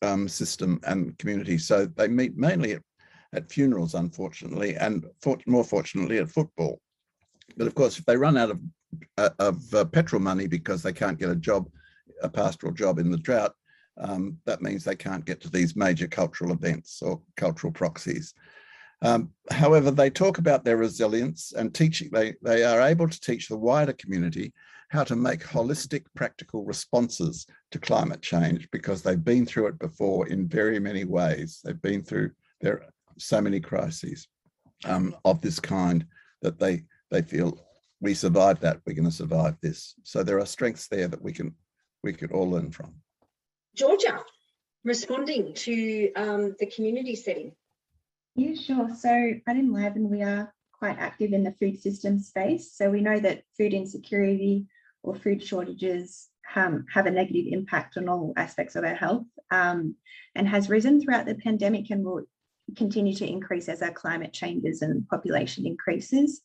[0.00, 1.58] um, system and community.
[1.58, 2.82] So they meet mainly at,
[3.34, 6.80] at funerals, unfortunately, and for, more fortunately at football.
[7.56, 8.60] But of course, if they run out of,
[9.18, 11.68] uh, of uh, petrol money because they can't get a job,
[12.22, 13.54] a pastoral job in the drought,
[13.98, 18.34] um, that means they can't get to these major cultural events or cultural proxies.
[19.02, 23.48] Um, however, they talk about their resilience and teaching, they, they are able to teach
[23.48, 24.52] the wider community
[24.88, 30.28] how to make holistic, practical responses to climate change because they've been through it before
[30.28, 31.60] in very many ways.
[31.64, 32.30] They've been through
[32.60, 32.86] there
[33.18, 34.28] so many crises
[34.84, 36.06] um, of this kind
[36.42, 36.84] that they
[37.14, 37.58] they feel
[38.00, 39.94] we survived that, we're going to survive this.
[40.02, 41.54] So there are strengths there that we can
[42.02, 42.92] we could all learn from.
[43.74, 44.20] Georgia,
[44.84, 47.52] responding to um, the community setting.
[48.36, 48.94] Yeah, sure.
[48.94, 52.76] So at Enliven, we are quite active in the food system space.
[52.76, 54.66] So we know that food insecurity
[55.02, 59.94] or food shortages um, have a negative impact on all aspects of our health um,
[60.34, 62.24] and has risen throughout the pandemic and will
[62.76, 66.42] continue to increase as our climate changes and population increases.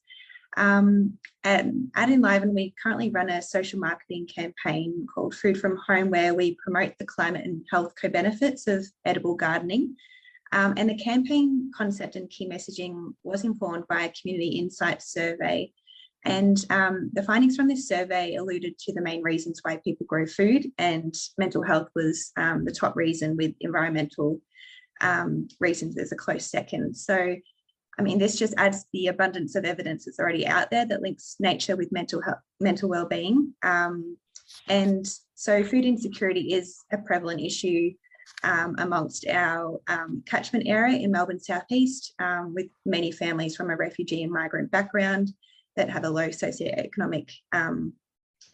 [0.57, 6.09] Um, at, at Enliven, we currently run a social marketing campaign called Food from Home,
[6.09, 9.95] where we promote the climate and health co-benefits of edible gardening.
[10.51, 15.71] Um, and the campaign concept and key messaging was informed by a community insights survey.
[16.25, 20.25] And um, the findings from this survey alluded to the main reasons why people grow
[20.25, 24.41] food, and mental health was um, the top reason, with environmental
[25.01, 26.95] um, reasons as a close second.
[26.95, 27.35] So
[27.99, 31.35] I mean, this just adds the abundance of evidence that's already out there that links
[31.39, 33.53] nature with mental health, mental well-being.
[33.61, 34.15] Um,
[34.69, 37.91] and so food insecurity is a prevalent issue
[38.43, 43.75] um, amongst our um, catchment area in Melbourne Southeast, um, with many families from a
[43.75, 45.33] refugee and migrant background
[45.75, 47.91] that have a low socioeconomic um,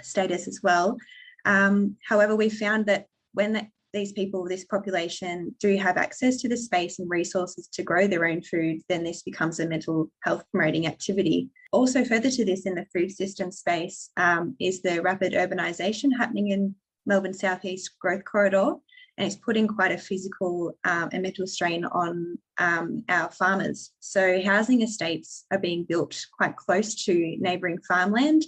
[0.02, 0.98] status as well.
[1.46, 6.50] Um, however, we found that when that these people, this population do have access to
[6.50, 10.44] the space and resources to grow their own food, then this becomes a mental health
[10.52, 11.50] promoting activity.
[11.72, 16.50] Also further to this in the food system space um, is the rapid urbanisation happening
[16.50, 16.76] in
[17.06, 18.74] Melbourne Southeast Growth Corridor.
[19.18, 23.92] And it's putting quite a physical um, and mental strain on um, our farmers.
[24.02, 28.44] So housing estates are being built quite close to neighbouring farmland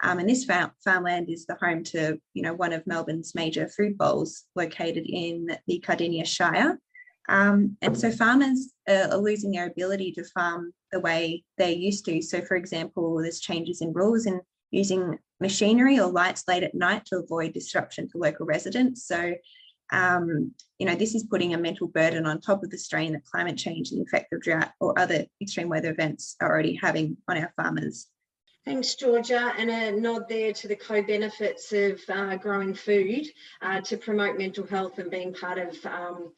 [0.00, 0.48] um, and this
[0.84, 5.56] farmland is the home to, you know, one of Melbourne's major food bowls located in
[5.66, 6.78] the Cardinia Shire.
[7.28, 12.22] Um, and so farmers are losing their ability to farm the way they used to.
[12.22, 14.40] So for example, there's changes in rules in
[14.70, 19.06] using machinery or lights late at night to avoid disruption to local residents.
[19.06, 19.34] So,
[19.90, 23.24] um, you know, this is putting a mental burden on top of the strain that
[23.24, 27.16] climate change and the effect of drought or other extreme weather events are already having
[27.28, 28.08] on our farmers.
[28.68, 29.54] Thanks, Georgia.
[29.56, 33.26] And a nod there to the co-benefits of uh, growing food
[33.62, 36.34] uh, to promote mental health and being part of um,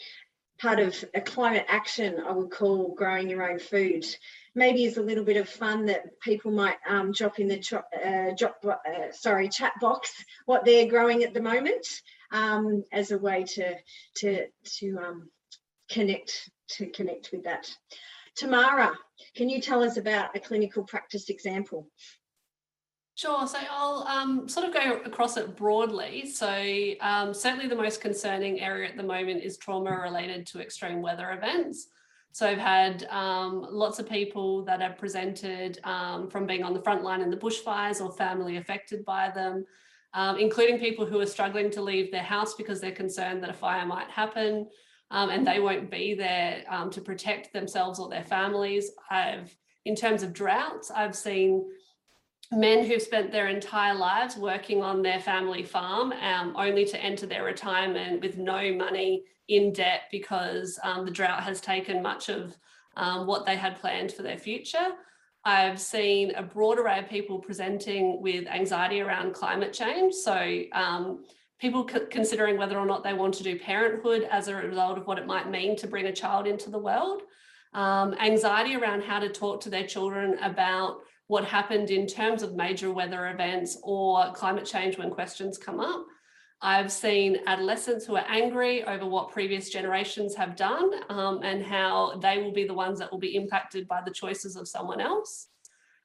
[0.60, 4.06] part of a climate action, I would call growing your own food.
[4.54, 8.32] Maybe is a little bit of fun that people might um, drop in the uh,
[8.36, 10.12] drop, uh, sorry chat box
[10.46, 11.84] what they're growing at the moment
[12.30, 13.74] um, as a way to
[14.18, 14.46] to
[14.78, 15.30] to um,
[15.90, 17.68] connect to connect with that.
[18.36, 18.92] Tamara,
[19.34, 21.88] can you tell us about a clinical practice example?
[23.20, 23.46] Sure.
[23.46, 26.24] So I'll um, sort of go across it broadly.
[26.24, 26.48] So
[27.02, 31.32] um, certainly the most concerning area at the moment is trauma related to extreme weather
[31.32, 31.88] events.
[32.32, 36.80] So I've had um, lots of people that have presented um, from being on the
[36.80, 39.66] front line in the bushfires or family affected by them,
[40.14, 43.52] um, including people who are struggling to leave their house because they're concerned that a
[43.52, 44.66] fire might happen
[45.10, 48.90] um, and they won't be there to protect themselves or their families.
[49.10, 49.54] I've,
[49.84, 51.66] in terms of droughts, I've seen
[52.52, 57.26] men who've spent their entire lives working on their family farm um, only to enter
[57.26, 62.56] their retirement with no money in debt because um, the drought has taken much of
[62.96, 64.88] um, what they had planned for their future.
[65.44, 70.14] I've seen a broad array of people presenting with anxiety around climate change.
[70.14, 71.24] So um,
[71.60, 75.18] people considering whether or not they want to do parenthood as a result of what
[75.18, 77.22] it might mean to bring a child into the world.
[77.72, 80.98] Um, anxiety around how to talk to their children about
[81.30, 86.04] what happened in terms of major weather events or climate change when questions come up.
[86.60, 92.18] I've seen adolescents who are angry over what previous generations have done um, and how
[92.20, 95.46] they will be the ones that will be impacted by the choices of someone else.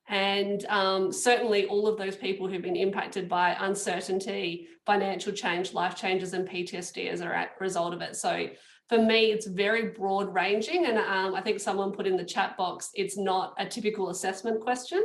[0.08, 5.96] And um, certainly all of those people who've been impacted by uncertainty, financial change, life
[5.96, 8.16] changes, and PTSD as a result of it.
[8.16, 8.48] So
[8.90, 10.86] for me, it's very broad ranging.
[10.86, 14.62] And um, I think someone put in the chat box, it's not a typical assessment
[14.62, 15.04] question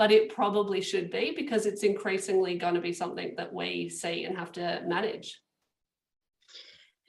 [0.00, 4.24] but it probably should be because it's increasingly going to be something that we see
[4.24, 5.38] and have to manage.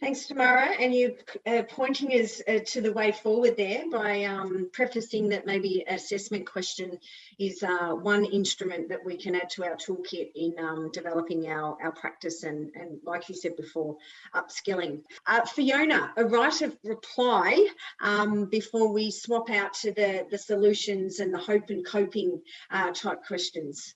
[0.01, 0.69] Thanks, Tamara.
[0.79, 5.45] And you uh, pointing us uh, to the way forward there by um, prefacing that
[5.45, 6.97] maybe assessment question
[7.37, 11.77] is uh, one instrument that we can add to our toolkit in um, developing our,
[11.83, 13.95] our practice and, and, like you said before,
[14.33, 15.01] upskilling.
[15.27, 17.67] Uh, Fiona, a right of reply
[18.01, 22.41] um, before we swap out to the, the solutions and the hope and coping
[22.71, 23.93] uh, type questions.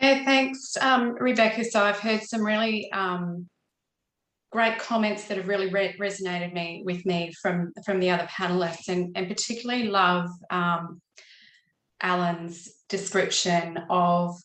[0.00, 1.64] Yeah, thanks, um, Rebecca.
[1.64, 3.48] So I've heard some really um,
[4.52, 8.88] great comments that have really re resonated me with me from from the other panelists
[8.88, 11.00] and, and particularly love um,
[12.02, 14.36] Alan's description of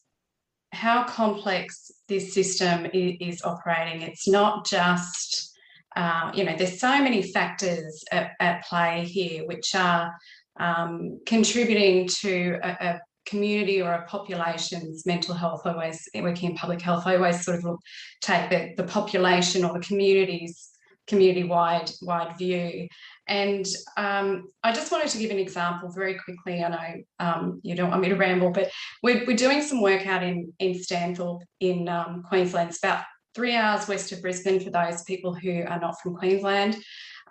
[0.71, 4.01] how complex this system is, operating.
[4.01, 5.57] It's not just,
[5.95, 10.13] uh, you know, there's so many factors at, at play here which are
[10.59, 15.61] um, contributing to a, a, community or a population's mental health.
[15.65, 17.77] I always working in public health, I always sort of
[18.21, 20.71] take the, the population or the community's
[21.07, 22.87] community-wide wide view.
[23.27, 23.65] And
[23.95, 26.63] um, I just wanted to give an example very quickly.
[26.63, 28.69] I know um, you don't want me to ramble, but
[29.03, 32.69] we're, we're doing some work out in, in Stanthorpe in um, Queensland.
[32.69, 33.03] It's about
[33.35, 36.77] three hours west of Brisbane for those people who are not from Queensland.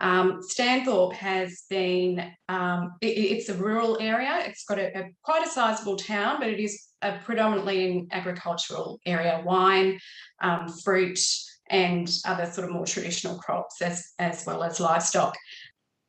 [0.00, 4.42] Um, Stanthorpe has been, um, it, it's a rural area.
[4.46, 9.00] It's got a, a, quite a sizable town, but it is a predominantly an agricultural
[9.06, 9.98] area, wine,
[10.42, 11.18] um, fruit,
[11.70, 15.36] and other sort of more traditional crops as, as well as livestock.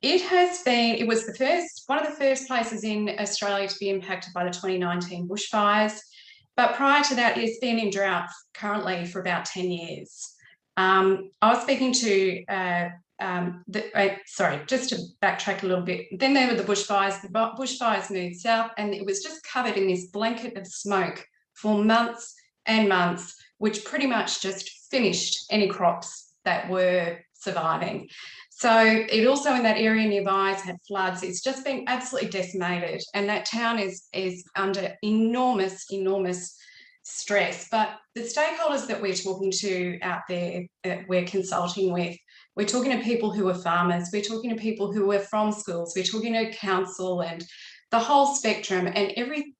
[0.01, 3.75] It has been, it was the first, one of the first places in Australia to
[3.79, 5.97] be impacted by the 2019 bushfires.
[6.55, 10.33] But prior to that, it's been in drought currently for about 10 years.
[10.75, 12.89] Um, I was speaking to uh,
[13.19, 13.85] um, the,
[14.25, 16.07] sorry, just to backtrack a little bit.
[16.19, 17.21] Then there were the bushfires.
[17.21, 21.83] The bushfires moved south, and it was just covered in this blanket of smoke for
[21.83, 28.09] months and months, which pretty much just finished any crops that were surviving.
[28.51, 31.21] So it also in that area nearby has had floods.
[31.21, 36.57] It's just been absolutely decimated, and that town is is under enormous, enormous
[37.03, 37.67] stress.
[37.69, 42.17] But the stakeholders that we're talking to out there, that we're consulting with,
[42.57, 45.93] we're talking to people who are farmers, we're talking to people who are from schools,
[45.95, 47.45] we're talking to council and
[47.91, 49.55] the whole spectrum and every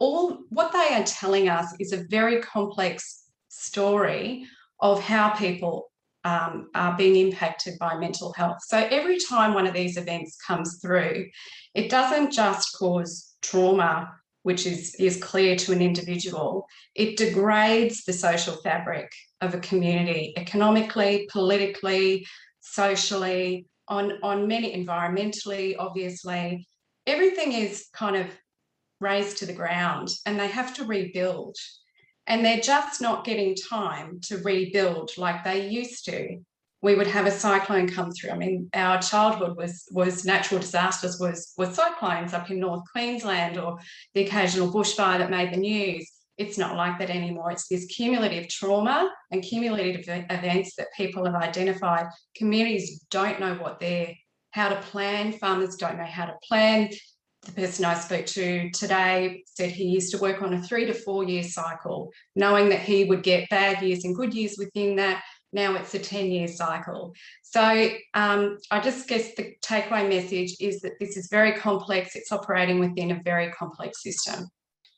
[0.00, 4.46] all what they are telling us is a very complex story
[4.80, 5.90] of how people
[6.24, 8.58] um, are being impacted by mental health.
[8.66, 11.26] So every time one of these events comes through,
[11.74, 18.12] it doesn't just cause trauma, which is, is clear to an individual, it degrades the
[18.12, 19.10] social fabric
[19.40, 22.26] of a community economically, politically,
[22.60, 26.66] socially, on, on many environmentally, obviously.
[27.06, 28.26] Everything is kind of
[29.00, 31.56] razed to the ground and they have to rebuild.
[32.26, 36.38] And they're just not getting time to rebuild like they used to.
[36.82, 38.30] We would have a cyclone come through.
[38.30, 43.58] I mean, our childhood was was natural disasters, was was cyclones up in North Queensland
[43.58, 43.78] or
[44.14, 46.08] the occasional bushfire that made the news
[46.38, 47.50] it's not like that anymore.
[47.50, 52.06] It's this cumulative trauma and cumulative events that people have identified.
[52.36, 54.14] Communities don't know what they're,
[54.52, 55.32] how to plan.
[55.32, 56.90] Farmers don't know how to plan.
[57.42, 60.94] The person I spoke to today said he used to work on a three to
[60.94, 65.22] four year cycle, knowing that he would get bad years and good years within that.
[65.52, 67.14] Now it's a 10 year cycle.
[67.42, 72.14] So um, I just guess the takeaway message is that this is very complex.
[72.14, 74.48] It's operating within a very complex system.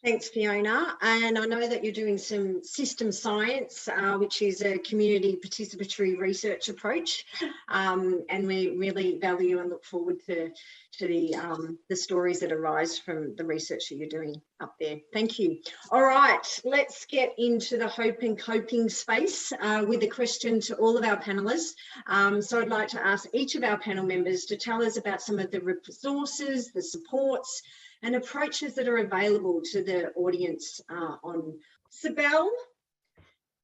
[0.02, 0.96] Thanks, Fiona.
[1.02, 6.16] And I know that you're doing some system science, uh, which is a community participatory
[6.16, 7.26] research approach.
[7.68, 10.52] Um, and we really value and look forward to,
[10.98, 15.00] to the, um, the stories that arise from the research that you're doing up there.
[15.12, 15.58] Thank you.
[15.90, 20.76] All right, let's get into the hope and coping space uh, with a question to
[20.76, 21.74] all of our panelists.
[22.06, 25.20] Um, so I'd like to ask each of our panel members to tell us about
[25.20, 27.62] some of the resources, the supports,
[28.02, 31.58] and approaches that are available to the audience uh, on
[31.92, 32.48] Sibel.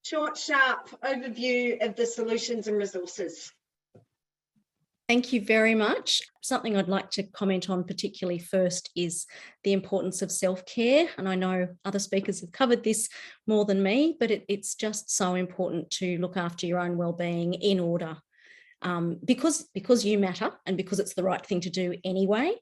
[0.02, 3.52] Short, sharp overview of the solutions and resources.
[5.08, 6.20] Thank you very much.
[6.42, 9.26] Something I'd like to comment on particularly first is
[9.62, 11.08] the importance of self-care.
[11.16, 13.08] And I know other speakers have covered this
[13.46, 17.54] more than me, but it, it's just so important to look after your own well-being
[17.54, 18.16] in order
[18.82, 22.52] um, because, because you matter and because it's the right thing to do anyway.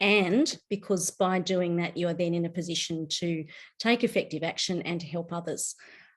[0.00, 3.44] And because by doing that, you are then in a position to
[3.78, 5.74] take effective action and to help others.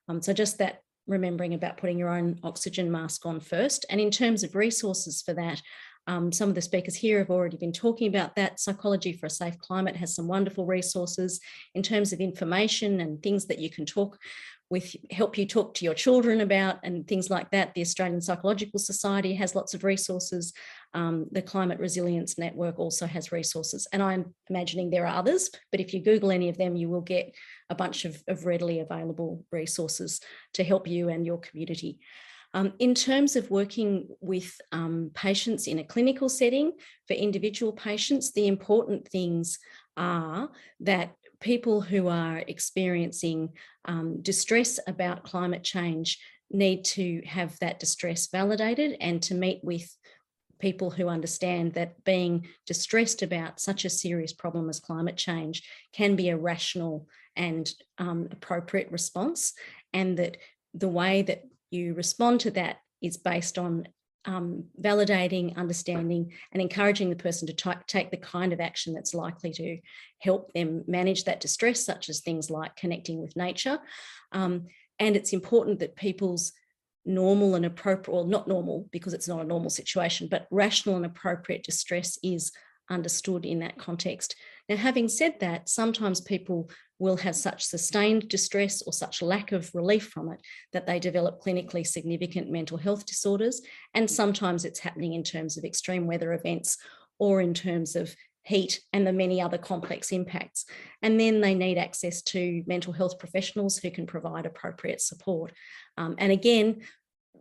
[0.07, 3.85] Um, so just that remembering about putting your own oxygen mask on first.
[3.89, 5.61] And in terms of resources for that,
[6.07, 8.59] um, some of the speakers here have already been talking about that.
[8.59, 11.39] Psychology for a Safe Climate has some wonderful resources
[11.75, 14.17] in terms of information and things that you can talk
[14.69, 17.73] with, help you talk to your children about and things like that.
[17.73, 20.53] The Australian Psychological Society has lots of resources.
[20.93, 23.87] Um, the Climate Resilience Network also has resources.
[23.93, 27.01] And I'm imagining there are others, but if you Google any of them, you will
[27.01, 27.33] get
[27.69, 30.19] a bunch of, of readily available resources
[30.53, 31.99] to help you and your community.
[32.55, 36.73] Um, in terms of working with um, patients in a clinical setting,
[37.07, 39.57] for individual patients, the important things
[39.97, 40.49] are
[40.79, 43.49] that people who are experiencing
[43.85, 46.17] um, distress about climate change
[46.49, 49.93] need to have that distress validated and to meet with
[50.59, 56.15] people who understand that being distressed about such a serious problem as climate change can
[56.15, 59.53] be a rational and um, appropriate response
[59.91, 60.37] and that
[60.73, 63.85] the way that you respond to that is based on
[64.25, 69.51] um, validating, understanding, and encouraging the person to take the kind of action that's likely
[69.53, 69.79] to
[70.19, 73.79] help them manage that distress, such as things like connecting with nature.
[74.31, 74.67] Um,
[74.99, 76.53] and it's important that people's
[77.05, 81.05] normal and appropriate, well, not normal because it's not a normal situation, but rational and
[81.05, 82.51] appropriate distress is
[82.89, 84.35] understood in that context.
[84.69, 89.69] Now, having said that, sometimes people will have such sustained distress or such lack of
[89.73, 90.39] relief from it
[90.71, 93.61] that they develop clinically significant mental health disorders.
[93.93, 96.77] And sometimes it's happening in terms of extreme weather events
[97.19, 100.65] or in terms of heat and the many other complex impacts.
[101.01, 105.53] And then they need access to mental health professionals who can provide appropriate support.
[105.97, 106.81] Um, and again,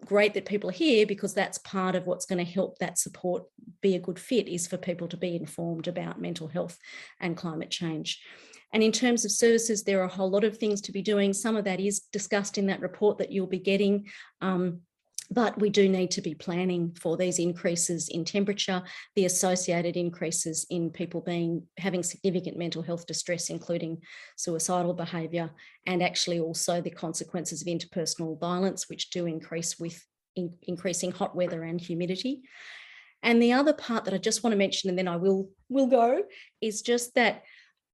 [0.05, 3.44] great that people are here because that's part of what's going to help that support
[3.80, 6.78] be a good fit is for people to be informed about mental health
[7.20, 8.20] and climate change.
[8.72, 11.32] And in terms of services, there are a whole lot of things to be doing.
[11.32, 14.09] Some of that is discussed in that report that you'll be getting.
[14.40, 14.80] Um,
[15.31, 18.83] but we do need to be planning for these increases in temperature,
[19.16, 24.01] the associated increases in people being having significant mental health distress, including
[24.37, 25.51] suicidal behaviour,
[25.87, 30.05] and actually also the consequences of interpersonal violence, which do increase with
[30.37, 32.43] in, increasing hot weather and humidity.
[33.23, 35.87] And the other part that I just want to mention, and then I will will
[35.87, 36.23] go,
[36.61, 37.43] is just that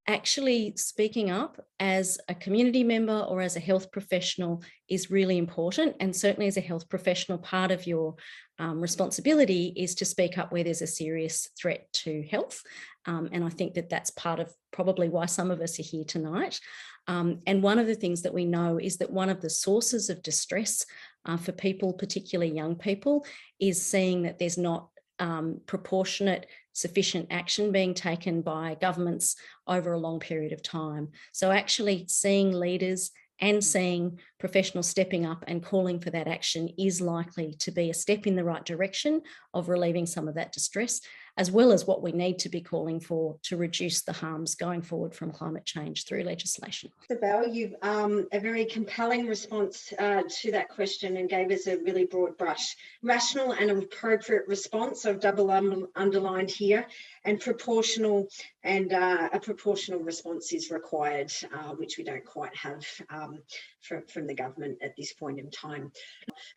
[0.09, 5.95] actually speaking up as a community member or as a health professional is really important.
[6.01, 8.17] And certainly as a health professional, part of your
[8.59, 12.63] um, responsibility is to speak up where there's a serious threat to health.
[13.05, 16.05] Um, and I think that that's part of probably why some of us are here
[16.05, 16.59] tonight.
[17.07, 20.09] Um, and one of the things that we know is that one of the sources
[20.09, 20.85] of distress
[21.27, 23.27] uh, for people, particularly young people,
[23.61, 24.89] is seeing that there's not
[25.19, 26.47] um, proportionate
[26.79, 31.09] sufficient action being taken by governments over a long period of time.
[31.33, 33.11] So actually seeing leaders
[33.41, 37.95] and seeing professionals stepping up and calling for that action is likely to be a
[37.95, 39.23] step in the right direction
[39.55, 41.01] of relieving some of that distress
[41.39, 44.83] as well as what we need to be calling for to reduce the harms going
[44.83, 46.91] forward from climate change through legislation.
[47.21, 51.79] Bell, you've um, a very compelling response uh, to that question and gave us a
[51.79, 52.77] really broad brush.
[53.03, 55.49] Rational and appropriate response, I've double
[55.95, 56.85] underlined here,
[57.25, 58.29] and proportional
[58.65, 63.39] and uh, a proportional response is required, uh, which we don't quite have um,
[63.81, 65.93] from the government at this point in time.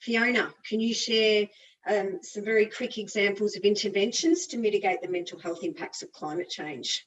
[0.02, 1.48] Fiona, can you share
[1.90, 6.50] um, some very quick examples of interventions to mitigate the mental health impacts of climate
[6.50, 7.06] change.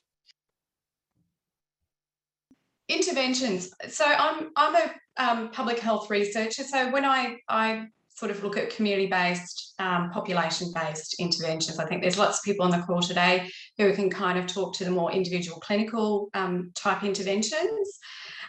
[2.88, 3.70] Interventions.
[3.88, 6.64] So I'm I'm a um, public health researcher.
[6.64, 12.18] So when I I sort of look at community-based, um, population-based interventions, I think there's
[12.18, 15.10] lots of people on the call today who can kind of talk to the more
[15.10, 17.98] individual clinical um, type interventions.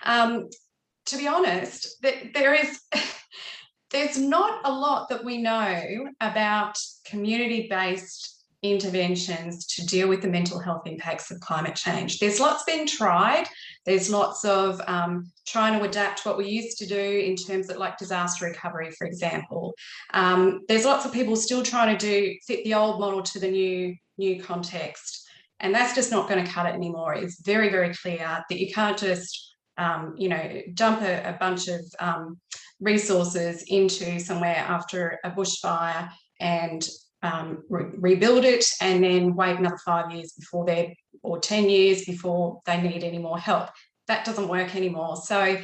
[0.03, 0.49] Um,
[1.07, 2.79] to be honest, there is
[3.95, 10.27] there's not a lot that we know about community based interventions to deal with the
[10.27, 12.19] mental health impacts of climate change.
[12.19, 13.47] There's lots being tried.
[13.85, 17.77] There's lots of um, trying to adapt what we used to do in terms of
[17.77, 19.73] like disaster recovery, for example.
[20.13, 23.49] Um, there's lots of people still trying to do fit the old model to the
[23.49, 25.25] new new context.
[25.61, 27.13] And that's just not going to cut it anymore.
[27.13, 31.67] It's very, very clear that you can't just, um, you know, dump a, a bunch
[31.67, 32.39] of um,
[32.79, 36.09] resources into somewhere after a bushfire
[36.39, 36.87] and
[37.23, 42.05] um, re- rebuild it and then wait another five years before they're, or 10 years
[42.05, 43.69] before they need any more help.
[44.07, 45.15] That doesn't work anymore.
[45.17, 45.57] So,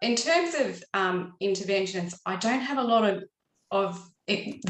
[0.00, 3.22] in terms of um, interventions, I don't have a lot of,
[3.70, 4.04] of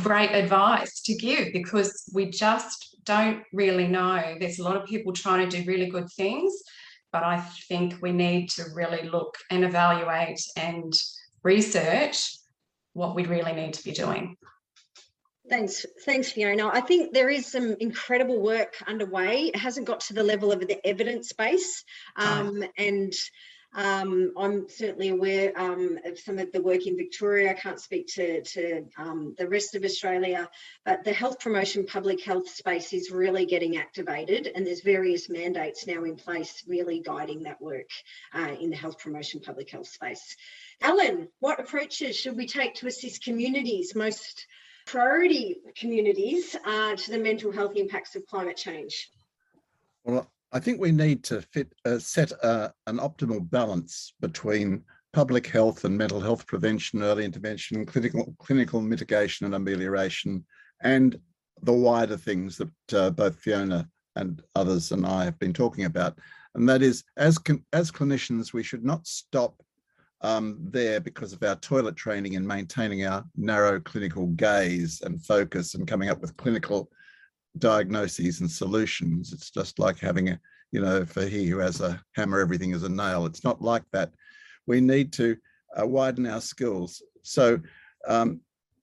[0.02, 4.36] great advice to give because we just don't really know.
[4.38, 6.52] There's a lot of people trying to do really good things,
[7.12, 10.92] but I think we need to really look and evaluate and
[11.42, 12.36] research
[12.94, 14.36] what we really need to be doing.
[15.48, 16.68] Thanks, thanks, Fiona.
[16.68, 19.46] I think there is some incredible work underway.
[19.46, 21.84] It hasn't got to the level of the evidence base,
[22.16, 23.12] um, and
[23.74, 27.50] um, I'm certainly aware um, of some of the work in Victoria.
[27.50, 30.48] I can't speak to, to um, the rest of Australia,
[30.84, 35.86] but the health promotion public health space is really getting activated, and there's various mandates
[35.86, 37.88] now in place really guiding that work
[38.34, 40.36] uh, in the health promotion public health space.
[40.82, 44.46] Alan, what approaches should we take to assist communities, most
[44.84, 49.08] priority communities, uh, to the mental health impacts of climate change?
[50.04, 55.46] Well, I think we need to fit, uh, set uh, an optimal balance between public
[55.46, 60.44] health and mental health prevention, early intervention, clinical clinical mitigation and amelioration,
[60.82, 61.18] and
[61.62, 66.18] the wider things that uh, both Fiona and others and I have been talking about.
[66.54, 67.38] And that is, as
[67.72, 69.62] as clinicians, we should not stop
[70.20, 75.74] um, there because of our toilet training and maintaining our narrow clinical gaze and focus
[75.74, 76.90] and coming up with clinical
[77.58, 79.32] diagnoses and solutions.
[79.32, 80.40] It's just like having a,
[80.70, 83.26] you know, for he who has a hammer, everything is a nail.
[83.26, 84.10] It's not like that.
[84.66, 85.36] We need to
[85.80, 87.02] uh, widen our skills.
[87.22, 87.60] So
[88.06, 88.40] um,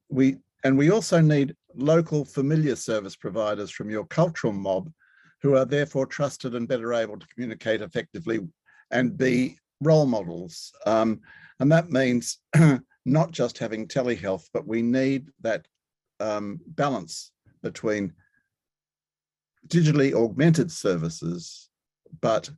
[0.09, 4.91] we, and we also need local familiar service providers from your cultural mob
[5.41, 8.39] who are therefore trusted and better able to communicate effectively
[8.91, 10.73] and be role models.
[10.85, 11.21] Um,
[11.59, 12.39] and that means
[13.05, 15.65] not just having telehealth, but we need that
[16.19, 17.31] um, balance
[17.63, 18.13] between
[19.67, 21.69] digitally augmented services,
[22.21, 22.49] but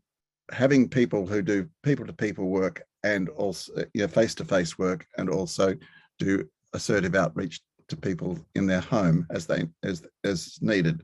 [0.52, 5.30] having people who do people to people work and also you know, face-to-face work and
[5.30, 5.76] also
[6.20, 11.04] do assertive outreach to people in their home as they as as needed.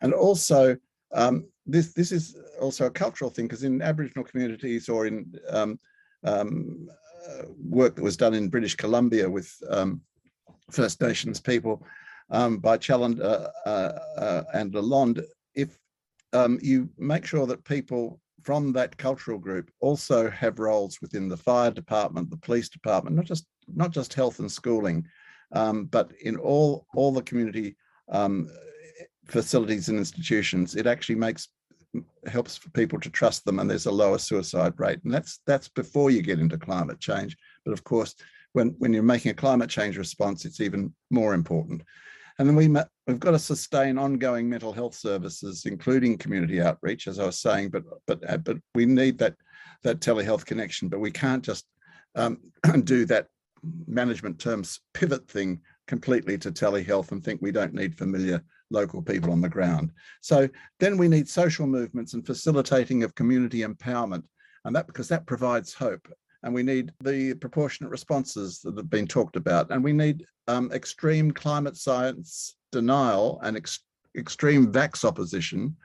[0.00, 0.76] And also
[1.14, 5.78] um, this this is also a cultural thing because in aboriginal communities or in um,
[6.24, 6.88] um,
[7.28, 10.00] uh, work that was done in british columbia with um,
[10.70, 11.84] first nations people
[12.30, 15.24] um, by Chandler uh, uh, and Lalonde,
[15.54, 15.78] if
[16.32, 21.36] um, you make sure that people from that cultural group also have roles within the
[21.36, 25.06] fire department, the police department, not just not just health and schooling,
[25.52, 27.76] um, but in all all the community
[28.10, 28.48] um,
[29.26, 31.48] facilities and institutions, it actually makes
[32.26, 35.68] helps for people to trust them, and there's a lower suicide rate, and that's that's
[35.68, 37.36] before you get into climate change.
[37.64, 38.14] But of course,
[38.52, 41.82] when when you're making a climate change response, it's even more important.
[42.38, 42.68] And then we,
[43.06, 47.70] we've got to sustain ongoing mental health services, including community outreach, as I was saying,
[47.70, 49.34] but, but, uh, but we need that,
[49.82, 51.66] that telehealth connection, but we can't just
[52.14, 52.38] um,
[52.84, 53.26] do that
[53.86, 59.32] management terms pivot thing completely to telehealth and think we don't need familiar local people
[59.32, 59.90] on the ground.
[60.20, 64.24] So then we need social movements and facilitating of community empowerment,
[64.64, 66.06] and that because that provides hope
[66.42, 70.70] and we need the proportionate responses that have been talked about, and we need um,
[70.72, 73.84] extreme climate science denial and ex-
[74.16, 75.76] extreme vax opposition.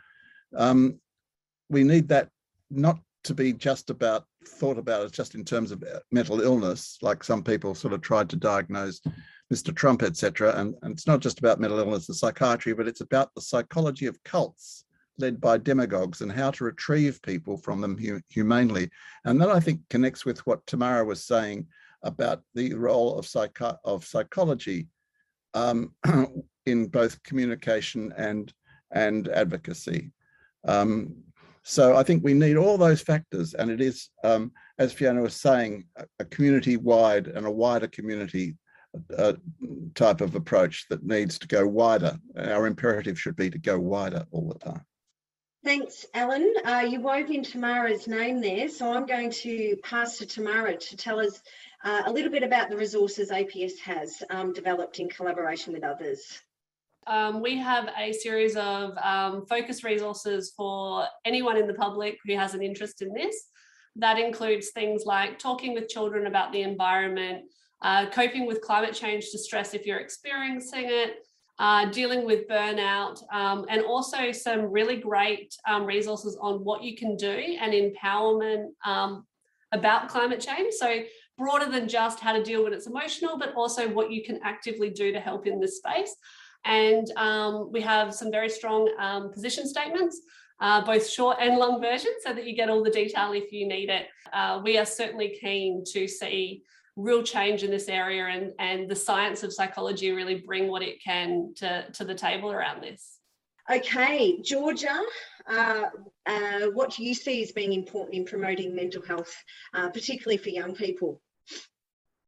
[0.55, 0.99] Um,
[1.69, 2.29] we need that
[2.69, 6.97] not to be just about thought about as just in terms of uh, mental illness,
[7.01, 9.01] like some people sort of tried to diagnose
[9.51, 9.75] Mr.
[9.75, 10.53] Trump, etc.
[10.57, 14.07] And, and it's not just about mental illness and psychiatry, but it's about the psychology
[14.07, 14.85] of cults
[15.17, 18.89] led by demagogues and how to retrieve people from them hu- humanely.
[19.25, 21.67] And that I think connects with what Tamara was saying
[22.03, 24.87] about the role of, psycho- of psychology
[25.53, 25.93] um,
[26.65, 28.53] in both communication and,
[28.91, 30.11] and advocacy.
[30.65, 31.15] Um,
[31.63, 35.35] so I think we need all those factors, and it is, um, as Fiona was
[35.35, 38.57] saying, a, a community-wide and a wider community
[39.17, 39.33] uh,
[39.95, 42.17] type of approach that needs to go wider.
[42.37, 44.85] Our imperative should be to go wider all the time.
[45.63, 46.53] Thanks, Alan.
[46.65, 50.97] Uh, you wove in Tamara's name there, so I'm going to pass to Tamara to
[50.97, 51.41] tell us
[51.85, 56.41] uh, a little bit about the resources APS has um, developed in collaboration with others.
[57.07, 62.35] Um, we have a series of um, focus resources for anyone in the public who
[62.35, 63.47] has an interest in this.
[63.95, 67.43] That includes things like talking with children about the environment,
[67.81, 71.25] uh, coping with climate change distress if you're experiencing it,
[71.63, 76.93] uh, dealing with burnout, um, and also some really great um, resources on what you
[77.01, 79.25] can do and empowerment um,
[79.71, 80.73] about climate change.
[80.73, 80.89] So
[81.37, 84.89] broader than just how to deal when it's emotional, but also what you can actively
[84.89, 86.13] do to help in this space.
[86.65, 90.19] And um, we have some very strong um, position statements,
[90.59, 93.65] uh, both short and long versions, so that you get all the detail if you
[93.69, 94.07] need it.
[94.33, 96.63] Uh, we are certainly keen to see
[96.95, 101.03] real change in this area and, and the science of psychology really bring what it
[101.03, 103.19] can to, to the table around this.
[103.71, 104.99] Okay, Georgia,
[105.49, 105.83] uh,
[106.25, 109.33] uh, what do you see as being important in promoting mental health,
[109.73, 111.21] uh, particularly for young people?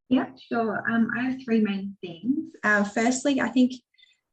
[0.08, 0.84] Yeah, sure.
[0.90, 2.52] Um, I have three main things.
[2.64, 3.74] Uh, firstly, I think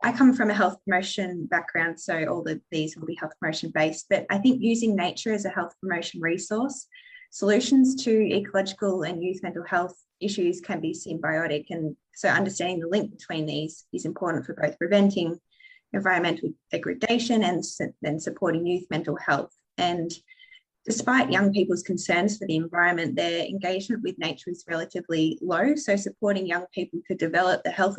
[0.04, 3.72] I come from a health promotion background, so all of these will be health promotion
[3.74, 6.86] based, but I think using nature as a health promotion resource,
[7.32, 11.64] solutions to ecological and youth mental health issues can be symbiotic.
[11.70, 15.40] And so understanding the link between these is important for both preventing
[15.94, 17.64] environmental degradation and
[18.02, 19.50] then supporting youth mental health.
[19.78, 20.10] And
[20.84, 25.74] despite young people's concerns for the environment, their engagement with nature is relatively low.
[25.74, 27.96] So supporting young people to develop the health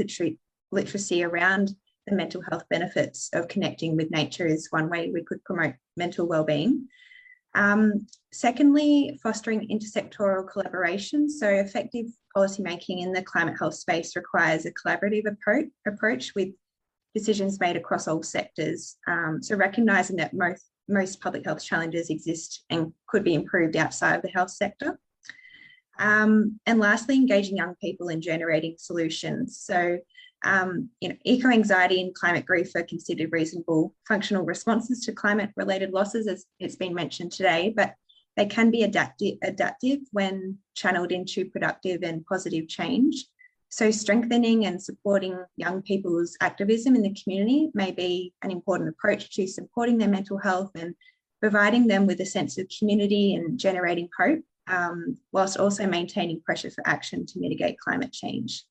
[0.72, 1.72] literacy around
[2.06, 6.28] the mental health benefits of connecting with nature is one way we could promote mental
[6.28, 6.88] well-being.
[7.56, 11.30] Um, secondly, fostering intersectoral collaboration.
[11.30, 16.49] So effective policymaking in the climate health space requires a collaborative approach, approach with
[17.14, 18.97] decisions made across all sectors.
[19.08, 24.16] Um, so recognising that most, most public health challenges exist and could be improved outside
[24.16, 24.99] of the health sector.
[25.99, 29.60] Um, and lastly, engaging young people in generating solutions.
[29.60, 29.99] So,
[30.44, 36.28] um, you know, eco-anxiety and climate grief are considered reasonable functional responses to climate-related losses,
[36.28, 37.96] as it's been mentioned today, but
[38.36, 43.26] they can be adaptive, adaptive when channeled into productive and positive change.
[43.70, 49.32] So strengthening and supporting young people's activism in the community may be an important approach
[49.36, 50.94] to supporting their mental health and
[51.41, 56.70] providing them with a sense of community and generating hope, um, whilst also maintaining pressure
[56.70, 58.64] for action to mitigate climate change.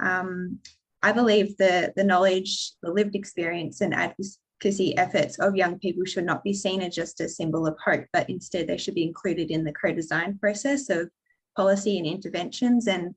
[0.00, 0.60] Um,
[1.02, 6.24] I believe the, the knowledge, the lived experience and advocacy efforts of young people should
[6.24, 9.50] not be seen as just a symbol of hope, but instead they should be included
[9.50, 11.08] in the co-design process of
[11.56, 13.14] policy and interventions and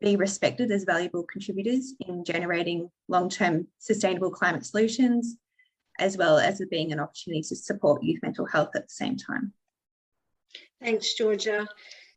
[0.00, 5.36] be respected as valuable contributors in generating long-term sustainable climate solutions,
[5.98, 9.52] as well as being an opportunity to support youth mental health at the same time.
[10.80, 11.68] Thanks, Georgia.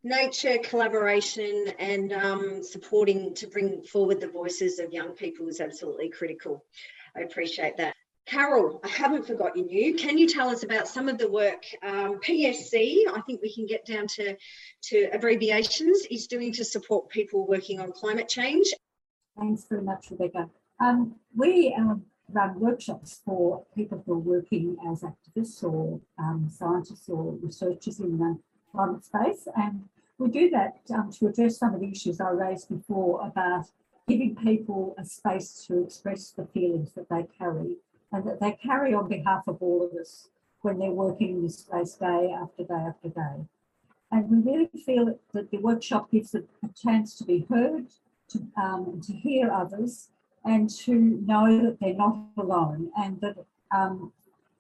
[0.04, 6.10] Nature, collaboration and um, supporting to bring forward the voices of young people is absolutely
[6.10, 6.66] critical.
[7.16, 7.94] I appreciate that.
[8.26, 9.94] Carol, I haven't forgotten you.
[9.96, 13.66] Can you tell us about some of the work um, PSC, I think we can
[13.66, 14.36] get down to,
[14.84, 18.74] to abbreviations, is doing to support people working on climate change?
[19.38, 20.50] Thanks very much, Rebecca.
[20.80, 27.08] Um, we um, run workshops for people who are working as activists or um, scientists
[27.10, 28.40] or researchers in the
[28.72, 29.48] climate space.
[29.56, 29.84] And
[30.22, 33.66] we do that um, to address some of the issues I raised before about
[34.08, 37.78] giving people a space to express the feelings that they carry
[38.12, 40.30] and that they carry on behalf of all of us
[40.62, 43.46] when they're working in this space day after day after day.
[44.12, 47.88] And we really feel that the workshop gives a, a chance to be heard,
[48.30, 50.10] to, um, to hear others,
[50.46, 50.94] and to
[51.26, 53.38] know that they're not alone and that
[53.72, 54.12] um,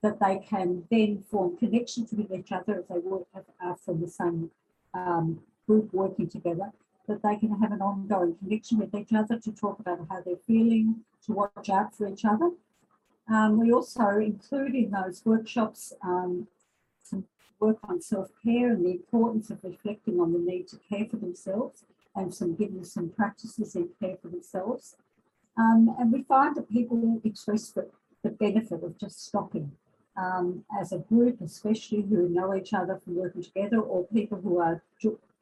[0.02, 3.28] that they can then form connections with each other if they work
[3.62, 4.50] are from the same
[4.94, 5.40] um,
[5.72, 6.70] group working together,
[7.08, 10.48] that they can have an ongoing connection with each other to talk about how they're
[10.48, 10.88] feeling,
[11.26, 12.52] to watch out for each other,
[13.32, 16.48] um, we also include in those workshops um,
[17.04, 17.24] some
[17.60, 21.86] work on self-care and the importance of reflecting on the need to care for themselves
[22.16, 24.96] and some giving some practices in care for themselves.
[25.58, 27.88] Um, and we find that people express the,
[28.24, 29.72] the benefit of just stopping
[30.18, 34.60] um, as a group, especially who know each other from working together or people who
[34.60, 34.84] are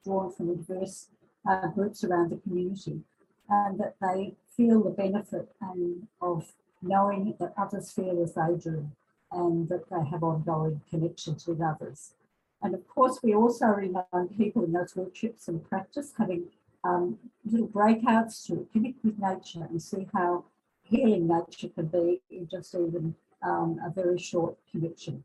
[0.03, 1.07] drawn from diverse
[1.49, 3.01] uh, groups around the community
[3.49, 8.89] and that they feel the benefit and of knowing that others feel as they do
[9.31, 12.13] and that they have ongoing connections with others.
[12.61, 16.49] And of course, we also remind people in those workshops and practice having
[16.83, 20.45] um, little breakouts to connect with nature and see how
[20.83, 25.23] healing nature can be in just even um, a very short connection.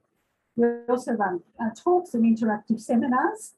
[0.57, 3.55] We also run uh, talks and interactive seminars.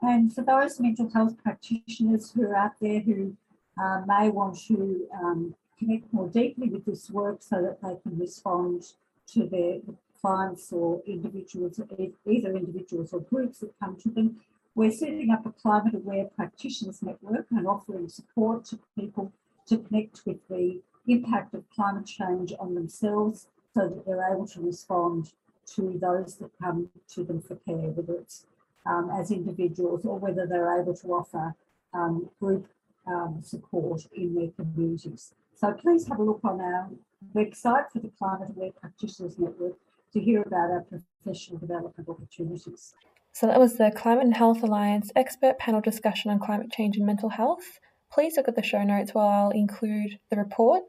[0.00, 3.36] And for those mental health practitioners who are out there who
[3.80, 8.18] uh, may want to um, connect more deeply with this work so that they can
[8.18, 8.92] respond
[9.28, 9.78] to their
[10.20, 11.80] clients or individuals,
[12.26, 14.40] either individuals or groups that come to them.
[14.74, 19.32] We're setting up a climate aware practitioners network and offering support to people
[19.66, 24.60] to connect with the impact of climate change on themselves so that they're able to
[24.60, 25.32] respond
[25.74, 28.46] to those that come to them for care, whether it's
[28.88, 31.54] um, as individuals or whether they're able to offer
[31.94, 32.66] um, group
[33.06, 35.34] um, support in their communities.
[35.54, 36.88] So please have a look on our
[37.34, 39.74] website for the Climate Aware Practitioners Network
[40.12, 40.84] to hear about our
[41.24, 42.94] professional development opportunities.
[43.32, 47.06] So that was the Climate and Health Alliance expert panel discussion on climate change and
[47.06, 47.78] mental health.
[48.10, 50.82] Please look at the show notes while I'll include the report.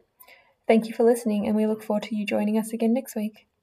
[0.67, 3.48] Thank you for listening, and we look forward to you joining us again next week.